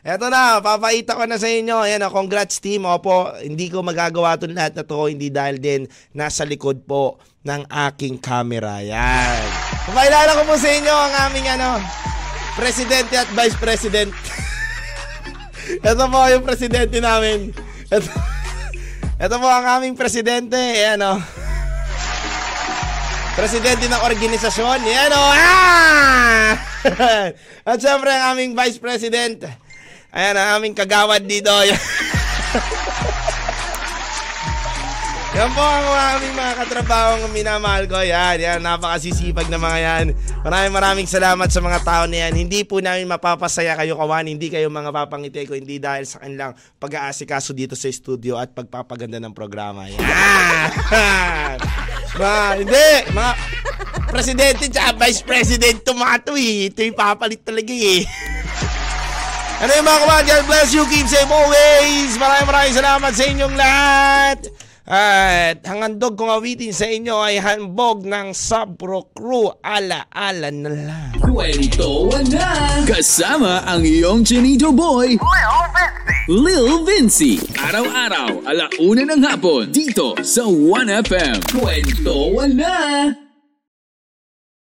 Ito 0.00 0.26
na, 0.32 0.64
papaita 0.64 1.18
ko 1.18 1.28
na 1.28 1.36
sa 1.36 1.48
inyo. 1.50 1.84
Ayan, 1.84 2.04
oh, 2.08 2.12
congrats 2.12 2.56
team. 2.58 2.88
Opo, 2.88 3.36
hindi 3.44 3.68
ko 3.68 3.84
magagawa 3.84 4.40
itong 4.40 4.56
lahat 4.56 4.72
na 4.80 4.84
to, 4.86 5.12
hindi 5.12 5.28
dahil 5.28 5.60
din 5.60 5.84
nasa 6.16 6.48
likod 6.48 6.88
po 6.88 7.20
ng 7.46 7.62
aking 7.70 8.18
camera. 8.18 8.82
Yan. 8.82 9.42
Papailala 9.86 10.34
ko 10.34 10.42
po 10.50 10.54
sa 10.58 10.66
inyo 10.66 10.90
ang 10.90 11.14
aming 11.30 11.46
ano, 11.54 11.78
presidente 12.58 13.14
at 13.14 13.30
vice 13.30 13.54
president. 13.54 14.10
Ito 15.86 16.10
po 16.10 16.18
yung 16.26 16.42
presidente 16.42 16.98
namin. 16.98 17.54
Ito, 17.86 18.08
ito 19.26 19.36
po 19.38 19.46
ang 19.46 19.66
aming 19.78 19.94
presidente. 19.94 20.58
Ayan 20.58 21.02
o. 21.06 21.22
Presidente 23.38 23.86
ng 23.86 24.02
organisasyon. 24.02 24.78
Yan 24.82 25.12
o. 25.14 25.22
Ah! 25.22 26.50
At 27.66 27.78
syempre 27.82 28.10
ang 28.10 28.34
aming 28.34 28.54
vice 28.54 28.78
president. 28.78 29.46
Ayan 30.14 30.38
ang 30.38 30.62
aming 30.62 30.74
kagawad 30.74 31.22
dito. 31.26 31.50
Yan 35.36 35.52
po 35.52 35.60
ang 35.60 35.84
mga 35.84 36.04
aming 36.16 36.32
mga 36.32 36.54
katrabahong 36.64 37.28
minamahal 37.28 37.84
ko. 37.84 38.00
Yan, 38.00 38.40
yan, 38.40 38.56
napakasisipag 38.64 39.52
na 39.52 39.60
mga 39.60 39.78
yan. 39.84 40.06
Maraming 40.40 40.72
maraming 40.72 41.04
salamat 41.04 41.52
sa 41.52 41.60
mga 41.60 41.84
tao 41.84 42.08
na 42.08 42.24
yan. 42.24 42.40
Hindi 42.40 42.64
po 42.64 42.80
namin 42.80 43.04
mapapasaya 43.04 43.76
kayo 43.76 44.00
kawan. 44.00 44.32
Hindi 44.32 44.48
kayo 44.48 44.72
mga 44.72 44.96
papangiti 44.96 45.44
ko. 45.44 45.52
Hindi 45.52 45.76
dahil 45.76 46.08
sa 46.08 46.24
kanilang 46.24 46.56
pag-aasikaso 46.80 47.52
dito 47.52 47.76
sa 47.76 47.92
studio 47.92 48.40
at 48.40 48.56
pagpapaganda 48.56 49.20
ng 49.20 49.36
programa. 49.36 49.84
Yan. 49.92 50.00
Ma, 52.24 52.56
hindi. 52.56 52.88
Mga 53.12 53.32
presidente 54.08 54.72
at 54.80 54.96
vice 54.96 55.20
president 55.20 55.84
tumato 55.84 56.32
eh. 56.32 56.72
Ito 56.72 56.80
yung 56.80 56.96
papalit 56.96 57.44
talaga 57.44 57.76
eh. 57.76 58.08
Ano 59.60 59.68
yung 59.68 59.84
mga 59.84 60.00
kawan? 60.00 60.24
God 60.32 60.44
bless 60.48 60.72
you. 60.72 60.88
Keep 60.88 61.04
safe 61.12 61.28
always. 61.28 62.16
Maraming 62.16 62.48
maraming 62.48 62.72
salamat 62.80 63.12
sa 63.12 63.24
inyong 63.28 63.52
lahat. 63.52 64.55
At 64.86 65.66
ang 65.66 65.82
handog 65.82 66.14
kong 66.14 66.30
awitin 66.30 66.70
sa 66.70 66.86
inyo 66.86 67.18
ay 67.18 67.42
hanbog 67.42 68.06
ng 68.06 68.30
Sabro 68.30 69.10
Crew. 69.10 69.50
Ala-ala 69.58 70.54
na 70.54 70.70
lang. 70.70 71.10
Kwentuhan 71.18 72.22
na! 72.30 72.86
Kasama 72.86 73.66
ang 73.66 73.82
iyong 73.82 74.22
Chinito 74.22 74.70
Boy, 74.70 75.18
Lil 76.30 76.86
Vinci. 76.86 77.42
Araw-araw, 77.58 78.46
alauna 78.46 79.02
ng 79.10 79.22
hapon, 79.26 79.74
dito 79.74 80.14
sa 80.22 80.46
1FM. 80.46 81.50
Kwentuhan 81.50 82.54
na! 82.54 83.25